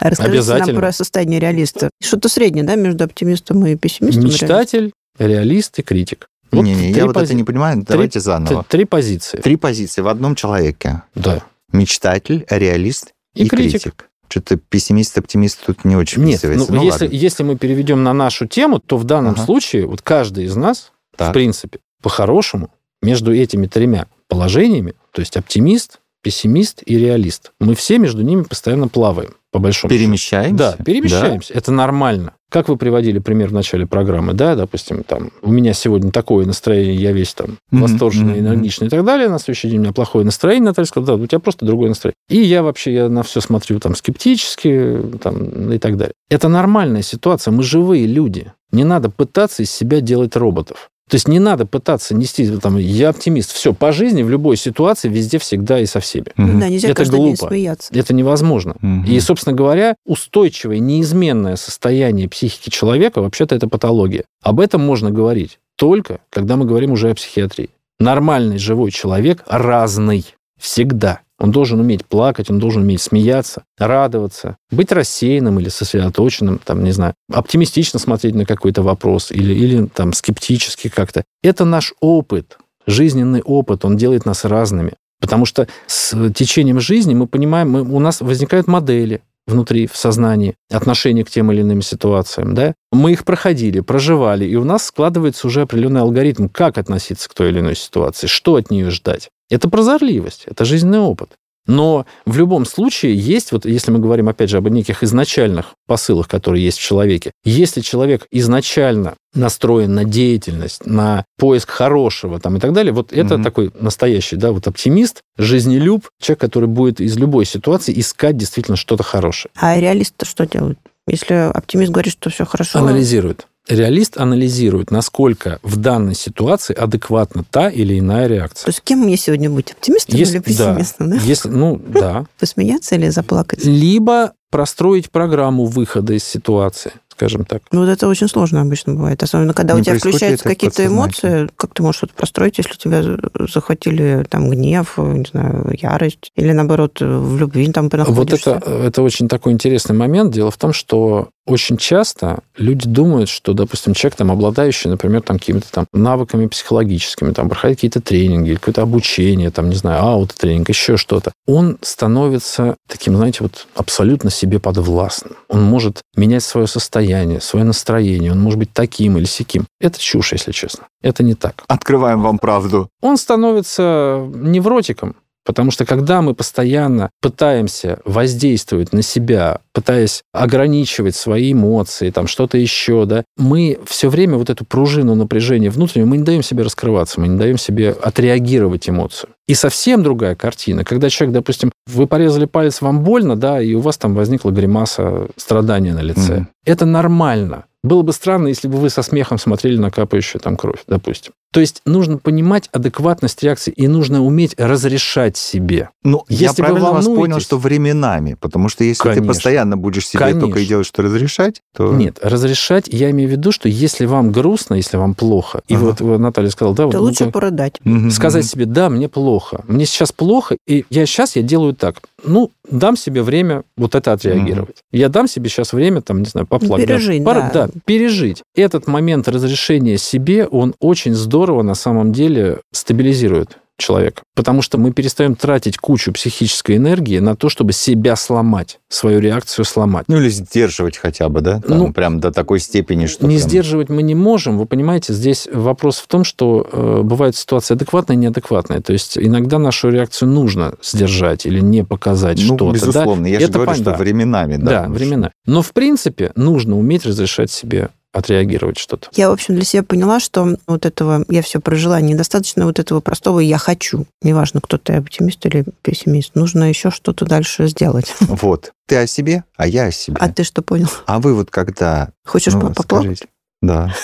Расскажите 0.00 0.38
Обязательно. 0.38 0.72
нам 0.72 0.80
про 0.80 0.92
состояние 0.92 1.40
реалиста. 1.40 1.90
Что-то 2.02 2.30
среднее, 2.30 2.64
да, 2.64 2.74
между 2.74 3.04
оптимистом 3.04 3.66
и 3.66 3.76
пессимистом? 3.76 4.24
Мечтатель, 4.24 4.92
реалист 5.18 5.78
и 5.78 5.82
критик. 5.82 6.26
Вот 6.50 6.64
Не-не, 6.64 6.90
я 6.92 7.06
вот 7.06 7.14
пози- 7.16 7.24
это 7.24 7.34
не 7.34 7.44
понимаю, 7.44 7.84
давайте 7.86 8.18
заново. 8.18 8.64
Три 8.68 8.84
позиции. 8.86 9.38
Три 9.38 9.56
позиции 9.56 10.00
в 10.00 10.08
одном 10.08 10.34
человеке. 10.34 11.02
Да. 11.14 11.42
Мечтатель, 11.72 12.44
реалист 12.50 13.12
И, 13.34 13.44
и, 13.44 13.48
критик. 13.48 13.82
критик. 13.82 14.09
Что-то 14.30 14.56
пессимист, 14.56 15.18
оптимист 15.18 15.58
тут 15.66 15.84
не 15.84 15.96
очень 15.96 16.22
Нет, 16.22 16.38
вписывается. 16.38 16.72
ну, 16.72 16.78
Ну, 16.78 16.84
если, 16.84 17.04
ладно. 17.06 17.16
если 17.16 17.42
мы 17.42 17.58
переведем 17.58 18.04
на 18.04 18.12
нашу 18.12 18.46
тему, 18.46 18.78
то 18.78 18.96
в 18.96 19.02
данном 19.04 19.34
Ага. 19.34 19.44
случае 19.44 19.86
вот 19.86 20.02
каждый 20.02 20.44
из 20.44 20.54
нас, 20.54 20.92
в 21.12 21.16
Так. 21.18 21.32
принципе, 21.32 21.80
по-хорошему, 22.00 22.70
между 23.02 23.34
этими 23.34 23.66
тремя 23.66 24.06
положениями, 24.28 24.94
то 25.10 25.20
есть 25.20 25.36
оптимист, 25.36 25.98
пессимист 26.22 26.82
и 26.86 26.96
реалист, 26.96 27.50
мы 27.58 27.74
все 27.74 27.98
между 27.98 28.22
ними 28.22 28.42
постоянно 28.42 28.86
плаваем, 28.86 29.34
по 29.50 29.58
большому 29.58 29.90
счету. 29.90 30.00
Перемещаемся? 30.00 30.56
Да, 30.56 30.84
перемещаемся. 30.84 31.52
Это 31.54 31.72
нормально. 31.72 32.32
Как 32.50 32.68
вы 32.68 32.76
приводили 32.76 33.20
пример 33.20 33.48
в 33.48 33.52
начале 33.52 33.86
программы, 33.86 34.32
да, 34.32 34.56
допустим, 34.56 35.04
там, 35.04 35.30
у 35.40 35.52
меня 35.52 35.72
сегодня 35.72 36.10
такое 36.10 36.46
настроение, 36.46 36.96
я 36.96 37.12
весь 37.12 37.32
там 37.32 37.58
восторженный, 37.70 38.40
энергичный 38.40 38.88
и 38.88 38.90
так 38.90 39.04
далее, 39.04 39.28
на 39.28 39.38
следующий 39.38 39.68
день 39.68 39.78
у 39.78 39.82
меня 39.82 39.92
плохое 39.92 40.24
настроение, 40.24 40.64
Наталья 40.64 40.86
сказала, 40.86 41.16
да, 41.16 41.24
у 41.24 41.26
тебя 41.26 41.38
просто 41.38 41.64
другое 41.64 41.90
настроение. 41.90 42.16
И 42.28 42.38
я 42.38 42.64
вообще 42.64 42.92
я 42.92 43.08
на 43.08 43.22
все 43.22 43.40
смотрю 43.40 43.78
там 43.78 43.94
скептически 43.94 45.00
там, 45.22 45.72
и 45.72 45.78
так 45.78 45.96
далее. 45.96 46.14
Это 46.28 46.48
нормальная 46.48 47.02
ситуация, 47.02 47.52
мы 47.52 47.62
живые 47.62 48.06
люди. 48.06 48.52
Не 48.72 48.84
надо 48.84 49.10
пытаться 49.10 49.62
из 49.62 49.70
себя 49.70 50.00
делать 50.00 50.34
роботов. 50.34 50.90
То 51.10 51.16
есть 51.16 51.26
не 51.26 51.40
надо 51.40 51.66
пытаться 51.66 52.14
нести, 52.14 52.48
там, 52.58 52.78
я 52.78 53.08
оптимист. 53.08 53.50
Все, 53.52 53.74
по 53.74 53.90
жизни, 53.90 54.22
в 54.22 54.30
любой 54.30 54.56
ситуации, 54.56 55.08
везде, 55.08 55.40
всегда 55.40 55.80
и 55.80 55.86
со 55.86 55.98
всеми. 55.98 56.26
Мгм. 56.36 56.60
Да, 56.60 56.68
нельзя 56.68 56.88
Это 56.88 56.98
каждый 56.98 57.16
день 57.18 57.34
глупо. 57.34 57.48
смеяться. 57.48 57.92
Это 57.92 58.14
невозможно. 58.14 58.76
Мгм. 58.80 59.04
И, 59.04 59.18
собственно 59.18 59.56
говоря, 59.56 59.96
устойчивое, 60.06 60.78
неизменное 60.78 61.56
состояние 61.56 62.28
психики 62.28 62.70
человека, 62.70 63.20
вообще-то 63.20 63.56
это 63.56 63.68
патология. 63.68 64.24
Об 64.40 64.60
этом 64.60 64.82
можно 64.82 65.10
говорить 65.10 65.58
только, 65.76 66.20
когда 66.30 66.54
мы 66.56 66.64
говорим 66.64 66.92
уже 66.92 67.10
о 67.10 67.14
психиатрии. 67.16 67.70
Нормальный 67.98 68.58
живой 68.58 68.92
человек 68.92 69.42
разный. 69.48 70.24
Всегда. 70.60 71.20
Он 71.40 71.50
должен 71.50 71.80
уметь 71.80 72.04
плакать, 72.04 72.50
он 72.50 72.58
должен 72.58 72.82
уметь 72.82 73.00
смеяться, 73.00 73.64
радоваться, 73.78 74.58
быть 74.70 74.92
рассеянным 74.92 75.58
или 75.58 75.70
сосредоточенным, 75.70 76.60
там, 76.62 76.84
не 76.84 76.92
знаю, 76.92 77.14
оптимистично 77.32 77.98
смотреть 77.98 78.34
на 78.34 78.44
какой-то 78.44 78.82
вопрос 78.82 79.32
или, 79.32 79.54
или 79.54 79.86
там 79.86 80.12
скептически 80.12 80.88
как-то. 80.88 81.24
Это 81.42 81.64
наш 81.64 81.94
опыт, 82.00 82.58
жизненный 82.86 83.40
опыт, 83.40 83.86
он 83.86 83.96
делает 83.96 84.26
нас 84.26 84.44
разными. 84.44 84.92
Потому 85.18 85.46
что 85.46 85.66
с 85.86 86.14
течением 86.32 86.80
жизни 86.80 87.14
мы 87.14 87.26
понимаем, 87.26 87.70
мы, 87.70 87.82
у 87.82 88.00
нас 88.00 88.20
возникают 88.20 88.66
модели 88.66 89.22
внутри, 89.50 89.86
в 89.86 89.96
сознании, 89.96 90.54
отношения 90.70 91.24
к 91.24 91.30
тем 91.30 91.52
или 91.52 91.62
иным 91.62 91.82
ситуациям. 91.82 92.54
Да? 92.54 92.74
Мы 92.92 93.12
их 93.12 93.24
проходили, 93.24 93.80
проживали, 93.80 94.46
и 94.46 94.56
у 94.56 94.64
нас 94.64 94.84
складывается 94.84 95.46
уже 95.46 95.62
определенный 95.62 96.00
алгоритм, 96.00 96.48
как 96.48 96.78
относиться 96.78 97.28
к 97.28 97.34
той 97.34 97.50
или 97.50 97.60
иной 97.60 97.76
ситуации, 97.76 98.26
что 98.26 98.56
от 98.56 98.70
нее 98.70 98.90
ждать. 98.90 99.28
Это 99.50 99.68
прозорливость, 99.68 100.44
это 100.46 100.64
жизненный 100.64 101.00
опыт. 101.00 101.32
Но 101.66 102.06
в 102.26 102.36
любом 102.36 102.64
случае 102.64 103.14
есть, 103.14 103.52
вот 103.52 103.64
если 103.64 103.90
мы 103.90 103.98
говорим, 103.98 104.28
опять 104.28 104.50
же, 104.50 104.56
об 104.56 104.68
неких 104.68 105.02
изначальных 105.02 105.74
посылах, 105.86 106.26
которые 106.28 106.64
есть 106.64 106.78
в 106.78 106.82
человеке, 106.82 107.32
если 107.44 107.80
человек 107.80 108.26
изначально 108.30 109.14
настроен 109.34 109.94
на 109.94 110.04
деятельность, 110.04 110.84
на 110.86 111.24
поиск 111.38 111.70
хорошего 111.70 112.40
там, 112.40 112.56
и 112.56 112.60
так 112.60 112.72
далее, 112.72 112.92
вот 112.92 113.12
это 113.12 113.34
Мгм. 113.34 113.44
такой 113.44 113.72
настоящий 113.78 114.36
да, 114.36 114.52
вот 114.52 114.66
оптимист, 114.66 115.20
жизнелюб, 115.38 116.08
человек, 116.20 116.40
который 116.40 116.68
будет 116.68 117.00
из 117.00 117.16
любой 117.16 117.44
ситуации 117.44 117.98
искать 117.98 118.36
действительно 118.36 118.76
что-то 118.76 119.02
хорошее. 119.02 119.52
А 119.56 119.78
реалисты 119.78 120.26
что 120.26 120.46
делают? 120.46 120.78
Если 121.06 121.34
оптимист 121.34 121.92
говорит, 121.92 122.12
что 122.12 122.30
все 122.30 122.44
хорошо, 122.44 122.78
Анализирует. 122.78 123.46
Реалист 123.70 124.18
анализирует, 124.18 124.90
насколько 124.90 125.58
в 125.62 125.76
данной 125.76 126.14
ситуации 126.14 126.74
адекватна 126.74 127.44
та 127.50 127.68
или 127.70 127.98
иная 127.98 128.26
реакция. 128.26 128.64
то 128.64 128.70
есть 128.70 128.82
кем 128.82 129.00
мне 129.00 129.16
сегодня 129.16 129.48
быть? 129.48 129.72
Оптимистом 129.72 130.16
Если- 130.18 130.36
или 130.38 130.42
пессимистом? 130.42 131.10
Да. 131.10 131.16
Если, 131.16 131.48
ну, 131.48 131.76
да. 131.88 132.26
Посмеяться 132.38 132.96
или 132.96 133.08
заплакать? 133.08 133.64
Либо 133.64 134.32
простроить 134.50 135.10
программу 135.12 135.64
выхода 135.66 136.12
из 136.14 136.24
ситуации, 136.24 136.90
скажем 137.12 137.44
так. 137.44 137.62
Ну, 137.70 137.82
вот 137.82 137.88
это 137.88 138.08
очень 138.08 138.26
сложно 138.26 138.60
обычно 138.62 138.94
бывает. 138.94 139.22
Особенно, 139.22 139.54
когда 139.54 139.74
Не 139.74 139.80
у 139.80 139.84
тебя 139.84 139.96
включаются 139.96 140.42
какие-то 140.42 140.84
эмоции. 140.84 141.48
Как 141.54 141.72
ты 141.72 141.84
можешь 141.84 141.98
что-то 141.98 142.14
простроить, 142.14 142.58
если 142.58 142.74
тебя 142.74 143.00
захватили 143.48 144.26
там 144.28 144.50
гнев, 144.50 144.94
не 144.98 145.24
знаю, 145.30 145.72
ярость? 145.80 146.32
Или, 146.34 146.50
наоборот, 146.50 146.98
в 147.00 147.38
любви 147.38 147.70
там 147.70 147.84
Вот 147.84 147.94
находишься? 147.94 148.56
это, 148.56 148.70
это 148.70 149.02
очень 149.02 149.28
такой 149.28 149.52
интересный 149.52 149.94
момент. 149.94 150.32
Дело 150.32 150.50
в 150.50 150.56
том, 150.56 150.72
что 150.72 151.28
очень 151.50 151.76
часто 151.76 152.40
люди 152.56 152.88
думают, 152.88 153.28
что, 153.28 153.52
допустим, 153.52 153.94
человек, 153.94 154.16
там, 154.16 154.30
обладающий, 154.30 154.90
например, 154.90 155.22
там, 155.22 155.38
какими-то 155.38 155.70
там 155.70 155.86
навыками 155.92 156.46
психологическими, 156.46 157.32
там, 157.32 157.48
проходит 157.48 157.78
какие-то 157.78 158.00
тренинги, 158.00 158.54
какое-то 158.54 158.82
обучение, 158.82 159.50
там, 159.50 159.68
не 159.68 159.76
знаю, 159.76 160.02
аутотренинг, 160.02 160.68
еще 160.68 160.96
что-то, 160.96 161.32
он 161.46 161.78
становится 161.82 162.76
таким, 162.88 163.16
знаете, 163.16 163.38
вот 163.40 163.66
абсолютно 163.74 164.30
себе 164.30 164.58
подвластным. 164.58 165.36
Он 165.48 165.62
может 165.62 166.02
менять 166.16 166.44
свое 166.44 166.66
состояние, 166.66 167.40
свое 167.40 167.64
настроение, 167.64 168.32
он 168.32 168.40
может 168.40 168.58
быть 168.58 168.72
таким 168.72 169.18
или 169.18 169.24
сяким. 169.24 169.66
Это 169.80 169.98
чушь, 169.98 170.32
если 170.32 170.52
честно. 170.52 170.86
Это 171.02 171.22
не 171.22 171.34
так. 171.34 171.64
Открываем 171.68 172.22
вам 172.22 172.38
правду. 172.38 172.88
Он 173.00 173.16
становится 173.16 174.28
невротиком, 174.34 175.16
Потому 175.44 175.70
что 175.70 175.86
когда 175.86 176.20
мы 176.22 176.34
постоянно 176.34 177.10
пытаемся 177.22 177.98
воздействовать 178.04 178.92
на 178.92 179.02
себя, 179.02 179.60
пытаясь 179.72 180.22
ограничивать 180.32 181.16
свои 181.16 181.52
эмоции, 181.52 182.10
там 182.10 182.26
что-то 182.26 182.58
еще, 182.58 183.06
да, 183.06 183.24
мы 183.36 183.78
все 183.86 184.08
время 184.08 184.36
вот 184.36 184.50
эту 184.50 184.64
пружину 184.64 185.14
напряжения 185.14 185.70
внутреннего, 185.70 186.08
мы 186.08 186.18
не 186.18 186.24
даем 186.24 186.42
себе 186.42 186.62
раскрываться, 186.62 187.20
мы 187.20 187.28
не 187.28 187.38
даем 187.38 187.56
себе 187.56 187.90
отреагировать 187.90 188.88
эмоцию. 188.88 189.30
И 189.48 189.54
совсем 189.54 190.02
другая 190.02 190.36
картина, 190.36 190.84
когда 190.84 191.08
человек, 191.08 191.34
допустим, 191.34 191.72
вы 191.86 192.06
порезали 192.06 192.44
палец, 192.44 192.80
вам 192.82 193.02
больно, 193.02 193.34
да, 193.34 193.60
и 193.60 193.74
у 193.74 193.80
вас 193.80 193.98
там 193.98 194.14
возникла 194.14 194.50
гримаса 194.50 195.26
страдания 195.36 195.94
на 195.94 196.02
лице. 196.02 196.34
Мгм. 196.34 196.48
Это 196.64 196.86
нормально. 196.86 197.64
Было 197.82 198.02
бы 198.02 198.12
странно, 198.12 198.48
если 198.48 198.68
бы 198.68 198.76
вы 198.76 198.90
со 198.90 199.02
смехом 199.02 199.38
смотрели 199.38 199.78
на 199.78 199.90
капающую 199.90 200.40
там 200.40 200.56
кровь, 200.56 200.80
допустим. 200.86 201.32
То 201.52 201.58
есть 201.60 201.82
нужно 201.84 202.18
понимать 202.18 202.68
адекватность 202.72 203.42
реакции 203.42 203.72
и 203.76 203.88
нужно 203.88 204.24
уметь 204.24 204.54
разрешать 204.56 205.36
себе. 205.36 205.88
Ну, 206.04 206.24
я 206.28 206.48
Если 206.48 206.62
вы 206.62 206.68
правильно 206.68 206.92
вас 206.92 207.04
понял, 207.06 207.16
волнуетесь- 207.38 207.42
что 207.42 207.58
временами, 207.58 208.36
потому 208.40 208.68
что 208.68 208.84
если 208.84 209.02
ты 209.02 209.08
Конечно. 209.10 209.26
постоянно 209.26 209.76
будешь 209.76 210.06
себе 210.06 210.20
только 210.32 210.36
и 210.46 210.50
Конечно. 210.52 210.68
делать, 210.68 210.86
что 210.86 211.02
разрешать, 211.02 211.60
то... 211.76 211.92
Нет, 211.92 212.18
разрешать, 212.22 212.86
я 212.88 213.10
имею 213.10 213.28
в 213.28 213.32
виду, 213.32 213.50
что 213.50 213.68
если 213.68 214.06
вам 214.06 214.30
грустно, 214.30 214.74
если 214.74 214.96
вам 214.96 215.14
плохо, 215.14 215.62
и 215.66 215.74
Ага. 215.74 215.84
вот 215.86 216.00
вот 216.00 216.18
Наталья 216.20 216.50
сказала, 216.50 216.76
да, 216.76 216.84
вот, 216.86 216.92
То 216.92 216.98
ну, 216.98 217.04
лучше 217.04 217.24
как- 217.24 217.32
порыдать. 217.32 217.80
Сказать 218.12 218.44
себе, 218.46 218.66
да, 218.66 218.88
мне 218.88 219.08
плохо, 219.08 219.64
мне 219.66 219.86
сейчас 219.86 220.12
плохо, 220.12 220.56
и 220.68 220.84
я 220.88 221.04
сейчас 221.04 221.34
я 221.34 221.42
делаю 221.42 221.74
так. 221.74 221.96
Ну, 222.24 222.50
дам 222.70 222.96
себе 222.96 223.22
время 223.22 223.64
вот 223.76 223.94
это 223.96 224.12
отреагировать. 224.12 224.76
Я 224.92 225.08
дам 225.08 225.26
себе 225.26 225.48
сейчас 225.48 225.72
время, 225.72 226.00
там, 226.02 226.20
не 226.20 226.26
знаю, 226.26 226.46
поплакать. 226.46 226.86
пережить, 226.86 227.24
Пора- 227.24 227.50
да. 227.52 227.68
пережить. 227.86 228.42
Этот 228.54 228.86
момент 228.86 229.26
разрешения 229.26 229.98
себе, 229.98 230.46
он 230.46 230.74
очень 230.78 231.14
здорово 231.14 231.39
на 231.46 231.74
самом 231.74 232.12
деле 232.12 232.60
стабилизирует 232.72 233.58
человека. 233.78 234.22
Потому 234.36 234.60
что 234.60 234.76
мы 234.76 234.92
перестаем 234.92 235.34
тратить 235.34 235.78
кучу 235.78 236.12
психической 236.12 236.76
энергии 236.76 237.18
на 237.18 237.34
то, 237.34 237.48
чтобы 237.48 237.72
себя 237.72 238.14
сломать, 238.14 238.78
свою 238.90 239.20
реакцию 239.20 239.64
сломать. 239.64 240.04
Ну 240.06 240.18
или 240.18 240.28
сдерживать 240.28 240.98
хотя 240.98 241.30
бы, 241.30 241.40
да? 241.40 241.62
Там 241.62 241.78
Ну, 241.78 241.92
прям 241.94 242.20
до 242.20 242.30
такой 242.30 242.60
степени, 242.60 243.06
что... 243.06 243.26
не 243.26 243.36
прям- 243.36 243.48
сдерживать 243.48 243.88
мы 243.88 244.02
не 244.02 244.14
можем. 244.14 244.58
Вы 244.58 244.66
понимаете, 244.66 245.14
здесь 245.14 245.48
вопрос 245.50 245.96
в 245.96 246.08
том, 246.08 246.24
что 246.24 246.68
э, 246.70 247.00
бывают 247.02 247.36
ситуации 247.36 247.72
адекватные 247.72 248.16
и 248.16 248.18
неадекватные. 248.18 248.80
То 248.82 248.92
есть 248.92 249.16
иногда 249.16 249.58
нашу 249.58 249.88
реакцию 249.88 250.28
нужно 250.28 250.74
сдержать 250.82 251.46
или 251.46 251.60
не 251.60 251.82
показать 251.82 252.36
Ну, 252.38 252.44
что-то. 252.56 252.66
да. 252.66 252.72
безусловно. 252.72 253.26
Я 253.28 253.40
же 253.40 253.46
Это 253.46 253.54
говорю, 253.54 253.70
пон- 253.70 253.74
что 253.76 253.84
да. 253.84 253.96
временами, 253.96 254.56
да. 254.56 254.82
Да, 254.82 254.88
времена. 254.90 255.30
Но 255.46 255.62
в 255.62 255.72
принципе 255.72 256.32
нужно 256.36 256.76
уметь 256.78 257.06
разрешать 257.06 257.50
себе 257.50 257.88
отреагировать 258.12 258.78
что-то. 258.78 259.08
Я, 259.14 259.30
в 259.30 259.32
общем, 259.32 259.54
для 259.54 259.64
себя 259.64 259.82
поняла, 259.82 260.20
что 260.20 260.56
вот 260.66 260.86
этого 260.86 261.24
я 261.28 261.42
все 261.42 261.60
прожила, 261.60 262.00
недостаточно 262.00 262.64
вот 262.64 262.78
этого 262.78 263.00
простого 263.00 263.40
«я 263.40 263.58
хочу». 263.58 264.06
Неважно, 264.22 264.60
кто 264.60 264.78
ты, 264.78 264.94
оптимист 264.94 265.44
или 265.46 265.64
пессимист. 265.82 266.34
Нужно 266.34 266.68
еще 266.68 266.90
что-то 266.90 267.24
дальше 267.24 267.68
сделать. 267.68 268.14
Вот. 268.40 268.72
Ты 268.86 268.96
о 268.96 269.06
себе, 269.06 269.44
а 269.56 269.66
я 269.66 269.86
о 269.86 269.90
себе. 269.92 270.16
А 270.18 270.28
ты 270.28 270.44
что 270.44 270.62
понял? 270.62 270.88
А 271.06 271.20
вы 271.20 271.34
вот 271.34 271.50
когда... 271.50 272.10
Хочешь 272.24 272.54
ну, 272.54 272.60
по- 272.60 272.72
поплакать? 272.72 273.18
скажите. 273.18 273.26
Да. 273.60 273.94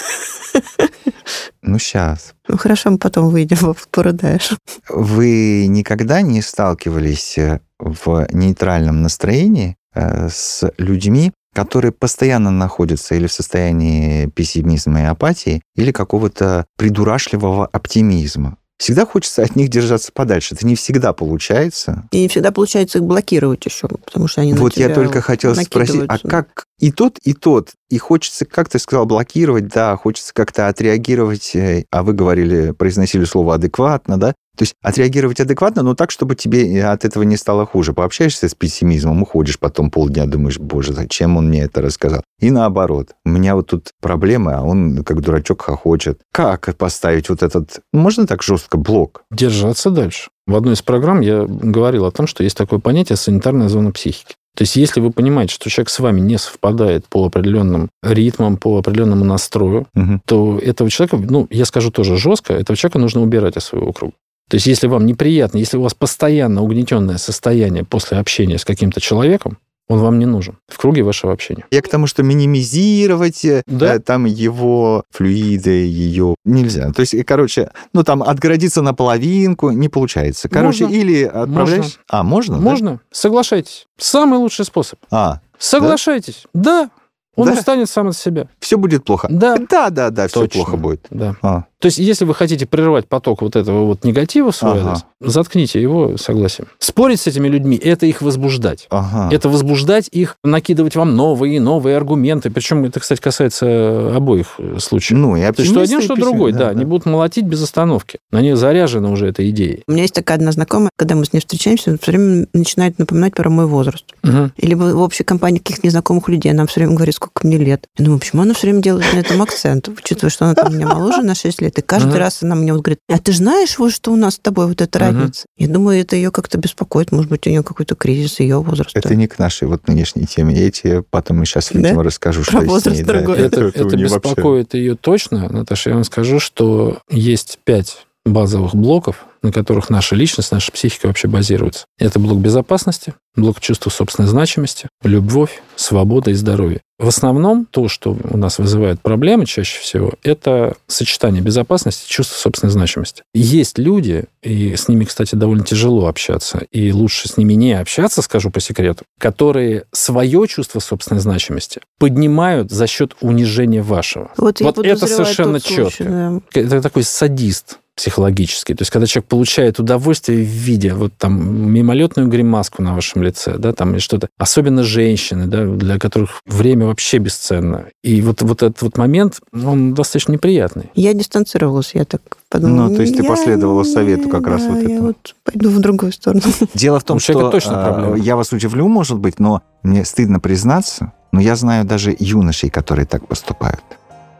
Ну, 1.62 1.78
сейчас. 1.78 2.34
Ну, 2.48 2.56
хорошо, 2.56 2.90
мы 2.90 2.98
потом 2.98 3.28
выйдем, 3.30 3.74
порыдаешь. 3.90 4.52
Вы 4.88 5.66
никогда 5.66 6.22
не 6.22 6.42
сталкивались 6.42 7.38
э, 7.38 7.60
в 7.78 8.26
нейтральном 8.30 9.02
настроении 9.02 9.76
э, 9.94 10.28
с 10.28 10.70
людьми, 10.78 11.32
которые 11.56 11.90
постоянно 11.90 12.50
находятся 12.50 13.14
или 13.14 13.26
в 13.26 13.32
состоянии 13.32 14.26
пессимизма 14.26 15.00
и 15.00 15.04
апатии, 15.04 15.62
или 15.74 15.90
какого-то 15.90 16.66
придурашливого 16.76 17.66
оптимизма? 17.66 18.58
Всегда 18.78 19.06
хочется 19.06 19.42
от 19.42 19.56
них 19.56 19.70
держаться 19.70 20.12
подальше. 20.12 20.54
Это 20.54 20.66
не 20.66 20.76
всегда 20.76 21.14
получается. 21.14 22.06
И 22.12 22.20
не 22.20 22.28
всегда 22.28 22.52
получается 22.52 22.98
их 22.98 23.04
блокировать 23.04 23.64
еще, 23.64 23.88
потому 23.88 24.28
что 24.28 24.42
они 24.42 24.52
Вот 24.52 24.76
я 24.76 24.90
только 24.90 25.22
хотел 25.22 25.54
спросить, 25.54 26.02
а 26.08 26.18
как 26.18 26.65
и 26.78 26.90
тот, 26.90 27.18
и 27.18 27.32
тот? 27.32 27.70
И 27.88 27.98
хочется, 27.98 28.44
как 28.44 28.68
ты 28.68 28.78
сказал, 28.78 29.06
блокировать, 29.06 29.68
да, 29.68 29.96
хочется 29.96 30.32
как-то 30.34 30.68
отреагировать, 30.68 31.54
э, 31.54 31.84
а 31.90 32.02
вы 32.02 32.12
говорили, 32.12 32.72
произносили 32.72 33.24
слово 33.24 33.54
адекватно, 33.54 34.18
да? 34.18 34.34
То 34.56 34.62
есть 34.62 34.74
отреагировать 34.82 35.38
адекватно, 35.38 35.82
но 35.82 35.94
так, 35.94 36.10
чтобы 36.10 36.34
тебе 36.34 36.84
от 36.84 37.04
этого 37.04 37.22
не 37.24 37.36
стало 37.36 37.66
хуже. 37.66 37.92
Пообщаешься 37.92 38.48
с 38.48 38.54
пессимизмом, 38.54 39.22
уходишь 39.22 39.58
потом 39.58 39.90
полдня, 39.90 40.26
думаешь, 40.26 40.58
боже, 40.58 40.94
зачем 40.94 41.36
он 41.36 41.48
мне 41.48 41.62
это 41.62 41.82
рассказал? 41.82 42.22
И 42.40 42.50
наоборот. 42.50 43.10
У 43.24 43.28
меня 43.28 43.54
вот 43.54 43.68
тут 43.68 43.90
проблемы, 44.00 44.52
а 44.52 44.62
он 44.62 45.04
как 45.04 45.20
дурачок 45.20 45.62
хохочет. 45.62 46.20
Как 46.32 46.74
поставить 46.76 47.28
вот 47.28 47.42
этот, 47.42 47.80
можно 47.92 48.26
так 48.26 48.42
жестко, 48.42 48.78
блок? 48.78 49.24
Держаться 49.30 49.90
дальше. 49.90 50.30
В 50.46 50.56
одной 50.56 50.74
из 50.74 50.82
программ 50.82 51.20
я 51.20 51.44
говорил 51.46 52.06
о 52.06 52.10
том, 52.10 52.26
что 52.26 52.42
есть 52.42 52.56
такое 52.56 52.78
понятие 52.78 53.16
санитарная 53.16 53.68
зона 53.68 53.90
психики. 53.92 54.36
То 54.56 54.62
есть, 54.62 54.74
если 54.76 55.00
вы 55.00 55.10
понимаете, 55.10 55.52
что 55.54 55.68
человек 55.68 55.90
с 55.90 55.98
вами 56.00 56.18
не 56.20 56.38
совпадает 56.38 57.04
по 57.06 57.26
определенным 57.26 57.90
ритмам, 58.02 58.56
по 58.56 58.78
определенному 58.78 59.24
настрою, 59.24 59.86
Мгм. 59.94 60.22
то 60.24 60.58
этого 60.58 60.88
человека, 60.88 61.18
ну, 61.18 61.46
я 61.50 61.66
скажу 61.66 61.90
тоже 61.90 62.16
жестко, 62.16 62.54
этого 62.54 62.74
человека 62.76 62.98
нужно 62.98 63.20
убирать 63.22 63.58
из 63.58 63.64
своего 63.64 63.92
круга. 63.92 64.14
То 64.48 64.54
есть, 64.54 64.66
если 64.66 64.86
вам 64.86 65.04
неприятно, 65.04 65.58
если 65.58 65.76
у 65.76 65.82
вас 65.82 65.92
постоянно 65.92 66.62
угнетенное 66.62 67.18
состояние 67.18 67.84
после 67.84 68.16
общения 68.18 68.56
с 68.58 68.64
каким-то 68.64 69.00
человеком, 69.00 69.58
он 69.88 70.00
вам 70.00 70.18
не 70.18 70.26
нужен 70.26 70.58
в 70.68 70.78
круге 70.78 71.02
вашего 71.02 71.32
общения. 71.32 71.64
Я 71.70 71.80
к 71.82 71.88
тому, 71.88 72.06
что 72.06 72.22
минимизировать 72.22 73.44
э, 73.44 73.62
Да. 73.66 73.94
э, 73.94 73.98
там 74.00 74.24
его 74.24 75.04
флюиды, 75.10 75.70
ее 75.86 76.34
нельзя. 76.44 76.90
То 76.92 77.00
есть, 77.00 77.14
короче, 77.24 77.70
ну 77.92 78.02
там 78.02 78.22
отгородиться 78.22 78.82
на 78.82 78.94
половинку 78.94 79.70
не 79.70 79.88
получается. 79.88 80.48
Короче, 80.48 80.84
Можно. 80.84 80.96
или 80.96 81.22
отправляешь... 81.24 81.84
Можно. 81.84 82.00
А, 82.08 82.22
можно? 82.22 82.56
да? 82.56 82.62
Можно? 82.62 83.00
Соглашайтесь. 83.10 83.86
Самый 83.96 84.38
лучший 84.38 84.64
способ. 84.64 84.98
А, 85.10 85.40
Соглашайтесь. 85.58 86.44
Да. 86.54 86.90
Он 87.36 87.48
Да? 87.48 87.52
устанет 87.52 87.90
сам 87.90 88.08
от 88.08 88.16
себя. 88.16 88.48
все 88.60 88.78
будет 88.78 89.04
плохо. 89.04 89.28
Да. 89.30 89.56
Да, 89.68 89.90
да, 89.90 90.08
да, 90.08 90.26
все 90.26 90.40
Точно. 90.40 90.54
плохо 90.62 90.76
будет. 90.78 91.06
Да. 91.10 91.36
А, 91.42 91.64
То 91.80 91.86
есть, 91.86 91.98
если 91.98 92.24
вы 92.24 92.34
хотите 92.34 92.64
прервать 92.66 93.06
поток 93.06 93.42
вот 93.42 93.54
этого 93.54 93.84
вот 93.84 94.04
негатива 94.04 94.50
в 94.50 94.56
свой 94.56 94.80
Ага. 94.80 94.90
адрес, 94.92 95.04
заткните 95.20 95.80
его 95.80 96.16
согласием. 96.16 96.68
Спорить 96.78 97.20
с 97.20 97.26
этими 97.26 97.48
людьми– 97.48 97.76
это 97.82 98.06
их 98.06 98.22
возбуждать. 98.22 98.86
ага. 98.90 99.34
Это 99.34 99.48
возбуждать 99.48 100.08
их, 100.10 100.36
накидывать 100.42 100.96
вам 100.96 101.14
новые 101.16 101.56
и 101.56 101.60
новые 101.60 101.96
аргументы. 101.96 102.50
Причем 102.50 102.84
это, 102.84 103.00
кстати, 103.00 103.20
касается 103.20 104.16
обоих 104.16 104.54
э, 104.58 104.78
случаев. 104.80 105.18
Ну, 105.18 105.36
и 105.36 105.40
То 105.40 105.54
есть, 105.58 105.70
что 105.70 105.80
один, 105.80 106.00
что 106.00 106.16
другой, 106.16 106.52
да, 106.52 106.68
они 106.70 106.84
будут 106.84 107.06
молотить 107.06 107.44
без 107.44 107.62
остановки. 107.62 108.18
Они 108.32 108.54
заряжены 108.54 109.08
уже 109.10 109.28
этой 109.28 109.50
идеей. 109.50 109.82
У 109.86 109.92
меня 109.92 110.02
есть 110.02 110.14
такая 110.14 110.38
одна 110.38 110.52
знакомая, 110.52 110.90
когда 110.96 111.14
мы 111.14 111.24
с 111.26 111.32
ней 111.32 111.40
встречаемся, 111.40 111.90
она 111.90 111.98
все 112.00 112.12
время 112.12 112.46
начинает 112.52 112.98
напоминать 112.98 113.34
про 113.34 113.50
мой 113.50 113.66
возраст. 113.66 114.04
Мгм. 114.22 114.52
Или 114.56 114.74
в 114.74 114.86
в 114.96 115.00
общей 115.00 115.24
компании 115.24 115.58
каких-то 115.58 115.86
незнакомых 115.86 116.28
людей, 116.28 116.52
она 116.52 116.66
все 116.66 116.80
время 116.80 116.94
говорит, 116.94 117.14
сколько 117.14 117.46
мне 117.46 117.58
лет. 117.58 117.86
Я 117.98 118.04
думаю, 118.04 118.20
почему 118.20 118.42
она 118.42 118.54
все 118.54 118.68
время 118.68 118.80
делает 118.80 119.12
на 119.12 119.18
этом 119.18 119.42
акцент, 119.42 119.88
учитывая, 119.88 120.30
что 120.30 120.44
она 120.46 120.54
там 120.54 120.74
меня 120.74 120.86
моложе 120.86 121.22
на 121.22 121.34
6 121.34 121.60
лет. 121.60 121.65
И 121.78 121.82
каждый 121.82 122.08
Мгм. 122.10 122.18
раз 122.18 122.42
она 122.42 122.54
мне 122.54 122.72
вот 122.72 122.82
говорит, 122.82 123.00
а 123.08 123.18
ты 123.18 123.32
знаешь, 123.32 123.78
вот 123.78 123.92
что 123.92 124.12
у 124.12 124.16
нас 124.16 124.34
с 124.34 124.38
тобой 124.38 124.66
вот 124.66 124.80
эта 124.80 124.98
Мгм. 124.98 125.18
разница? 125.18 125.46
Я 125.56 125.68
думаю, 125.68 126.00
это 126.00 126.16
ее 126.16 126.30
как-то 126.30 126.58
беспокоит. 126.58 127.12
Может 127.12 127.30
быть, 127.30 127.46
у 127.46 127.50
нее 127.50 127.62
какой-то 127.62 127.94
кризис 127.94 128.40
ее 128.40 128.62
возраста. 128.62 128.98
Это 128.98 129.14
не 129.14 129.26
к 129.26 129.38
нашей 129.38 129.68
вот 129.68 129.88
нынешней 129.88 130.26
теме. 130.26 130.54
Я 130.54 130.70
тебе 130.70 131.02
потом 131.02 131.44
сейчас, 131.44 131.70
Да? 131.72 131.78
видимо, 131.78 132.02
расскажу, 132.04 132.42
Про 132.42 132.50
что 132.50 132.60
с 132.62 132.64
возраст 132.66 132.96
ней. 132.98 133.04
да. 133.04 133.12
другой. 133.14 133.38
Это, 133.38 133.60
у 133.64 133.68
это 133.68 133.84
нее 133.96 134.08
вообще- 134.08 134.28
беспокоит 134.30 134.74
ее 134.74 134.94
точно, 134.96 135.48
Наташа. 135.48 135.90
Я 135.90 135.94
вам 135.96 136.04
скажу, 136.04 136.38
что 136.40 136.98
есть 137.10 137.58
пять 137.64 138.05
базовых 138.26 138.74
блоков, 138.74 139.24
на 139.42 139.52
которых 139.52 139.90
наша 139.90 140.14
личность, 140.16 140.52
наша 140.52 140.72
психика 140.72 141.06
вообще 141.06 141.28
базируется. 141.28 141.86
Это 141.98 142.18
блок 142.18 142.38
безопасности, 142.38 143.14
блок 143.36 143.60
чувства 143.60 143.90
собственной 143.90 144.28
значимости, 144.28 144.88
любовь, 145.02 145.62
свобода 145.76 146.30
и 146.30 146.34
здоровье. 146.34 146.80
В 146.98 147.08
основном 147.08 147.66
то, 147.66 147.88
что 147.88 148.16
у 148.30 148.36
нас 148.38 148.58
вызывает 148.58 149.02
проблемы 149.02 149.44
чаще 149.44 149.78
всего, 149.80 150.14
это 150.22 150.76
сочетание 150.86 151.42
безопасности 151.42 152.06
и 152.06 152.10
чувства 152.10 152.36
собственной 152.36 152.70
значимости. 152.72 153.22
Есть 153.34 153.78
люди, 153.78 154.24
и 154.42 154.74
с 154.74 154.88
ними, 154.88 155.04
кстати, 155.04 155.34
довольно 155.34 155.62
тяжело 155.62 156.06
общаться, 156.06 156.62
и 156.72 156.92
лучше 156.92 157.28
с 157.28 157.36
ними 157.36 157.52
не 157.52 157.74
общаться, 157.74 158.22
скажу 158.22 158.50
по 158.50 158.60
секрету, 158.60 159.04
которые 159.20 159.84
свое 159.92 160.48
чувство 160.48 160.80
собственной 160.80 161.20
значимости 161.20 161.82
поднимают 161.98 162.70
за 162.70 162.86
счет 162.86 163.14
унижения 163.20 163.82
вашего. 163.82 164.30
Вот, 164.38 164.60
Вот 164.62 164.78
это 164.78 165.06
совершенно 165.06 165.60
случай, 165.60 165.98
четко. 165.98 166.40
да. 166.52 166.60
Это 166.60 166.80
такой 166.80 167.02
садист 167.02 167.78
психологический. 167.96 168.74
То 168.74 168.82
есть, 168.82 168.90
когда 168.92 169.06
человек 169.06 169.28
получает 169.28 169.78
удовольствие 169.80 170.44
в 170.44 170.48
виде 170.48 170.92
вот 170.92 171.14
там 171.16 171.72
мимолетную 171.72 172.28
гримаску 172.28 172.82
на 172.82 172.94
вашем 172.94 173.22
лице, 173.22 173.56
да, 173.58 173.72
там 173.72 173.92
или 173.92 173.98
что-то. 173.98 174.28
Особенно 174.38 174.82
женщины, 174.82 175.46
да, 175.46 175.64
для 175.64 175.98
которых 175.98 176.42
время 176.46 176.86
вообще 176.86 177.18
бесценно. 177.18 177.86
И 178.04 178.20
вот, 178.20 178.42
вот 178.42 178.62
этот 178.62 178.82
вот 178.82 178.98
момент, 178.98 179.40
он 179.52 179.94
достаточно 179.94 180.32
неприятный. 180.32 180.90
Я 180.94 181.14
дистанцировалась, 181.14 181.92
я 181.94 182.04
так 182.04 182.20
подумала. 182.50 182.88
Ну, 182.88 182.96
то 182.96 183.02
есть 183.02 183.16
ты 183.16 183.22
я 183.22 183.28
последовала 183.28 183.82
не- 183.82 183.90
совету 183.90 184.28
как 184.28 184.46
раз 184.46 184.62
да, 184.62 184.68
вот 184.70 184.78
я 184.78 184.84
этому. 184.84 185.06
вот 185.08 185.34
пойду 185.42 185.70
в 185.70 185.80
другую 185.80 186.12
сторону. 186.12 186.42
Дело 186.74 187.00
в 187.00 187.04
том, 187.04 187.16
У 187.16 187.20
что 187.20 187.50
точно 187.50 187.72
э, 187.72 187.84
проблема. 187.92 188.16
я 188.18 188.36
вас 188.36 188.52
удивлю, 188.52 188.88
может 188.88 189.18
быть, 189.18 189.38
но 189.38 189.62
мне 189.82 190.04
стыдно 190.04 190.38
признаться, 190.38 191.12
но 191.32 191.40
я 191.40 191.56
знаю 191.56 191.84
даже 191.86 192.14
юношей, 192.18 192.68
которые 192.68 193.06
так 193.06 193.26
поступают. 193.26 193.80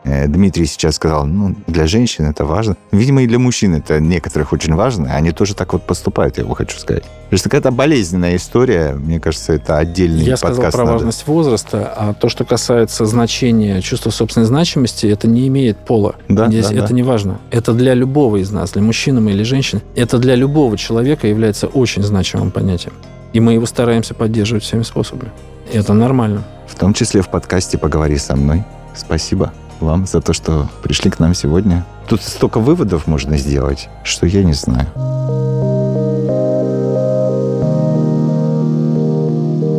Э, 0.06 0.28
Дмитрий 0.28 0.66
сейчас 0.66 0.94
сказал, 0.94 1.26
ну, 1.26 1.56
для 1.66 1.86
женщин 1.88 2.26
это 2.26 2.44
важно. 2.44 2.76
Видимо, 2.92 3.22
и 3.22 3.26
для 3.26 3.40
мужчин 3.40 3.74
это 3.74 4.00
некоторых 4.00 4.52
очень 4.52 4.74
важно. 4.74 5.12
Они 5.12 5.32
тоже 5.32 5.54
так 5.54 5.72
вот 5.72 5.82
поступают, 5.82 6.36
я 6.38 6.44
его 6.44 6.54
хочу 6.54 6.78
сказать. 6.78 7.02
Потому 7.24 7.38
что 7.38 7.48
какая-то 7.48 7.70
болезненная 7.72 8.36
история, 8.36 8.92
мне 8.92 9.18
кажется, 9.18 9.54
это 9.54 9.78
отдельный 9.78 10.22
Я 10.22 10.36
сказал 10.36 10.56
подкаст 10.56 10.76
про 10.76 10.84
надо. 10.84 10.98
важность 10.98 11.26
возраста, 11.26 11.92
а 11.96 12.14
то, 12.14 12.28
что 12.28 12.44
касается 12.44 13.04
значения 13.04 13.80
чувства 13.80 14.10
собственной 14.10 14.46
значимости, 14.46 15.06
это 15.06 15.26
не 15.26 15.48
имеет 15.48 15.76
пола. 15.78 16.14
Да, 16.28 16.46
Здесь 16.46 16.68
да, 16.68 16.76
это 16.76 16.88
да. 16.88 16.94
не 16.94 17.02
важно. 17.02 17.40
Это 17.50 17.72
для 17.72 17.94
любого 17.94 18.36
из 18.36 18.52
нас, 18.52 18.70
для 18.70 18.82
мужчины 18.82 19.20
мы 19.20 19.32
или 19.32 19.42
женщин. 19.42 19.82
Это 19.96 20.18
для 20.18 20.36
любого 20.36 20.78
человека 20.78 21.26
является 21.26 21.66
очень 21.66 22.04
значимым 22.04 22.52
понятием. 22.52 22.92
И 23.32 23.40
мы 23.40 23.54
его 23.54 23.66
стараемся 23.66 24.14
поддерживать 24.14 24.62
всеми 24.62 24.84
способами. 24.84 25.32
И 25.72 25.76
это 25.76 25.94
нормально. 25.94 26.44
В 26.68 26.76
том 26.76 26.94
числе 26.94 27.22
в 27.22 27.28
подкасте 27.28 27.76
«Поговори 27.76 28.18
со 28.18 28.36
мной». 28.36 28.62
Спасибо 28.94 29.52
вам 29.80 30.06
за 30.06 30.20
то, 30.20 30.32
что 30.32 30.68
пришли 30.82 31.10
к 31.10 31.18
нам 31.18 31.34
сегодня. 31.34 31.84
Тут 32.08 32.22
столько 32.22 32.60
выводов 32.60 33.06
можно 33.06 33.36
сделать, 33.36 33.88
что 34.04 34.26
я 34.26 34.44
не 34.44 34.54
знаю. 34.54 34.86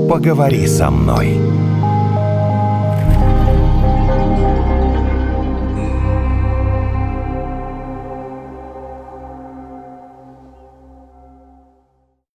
Поговори 0.10 0.68
со 0.68 0.90
мной. 0.90 1.38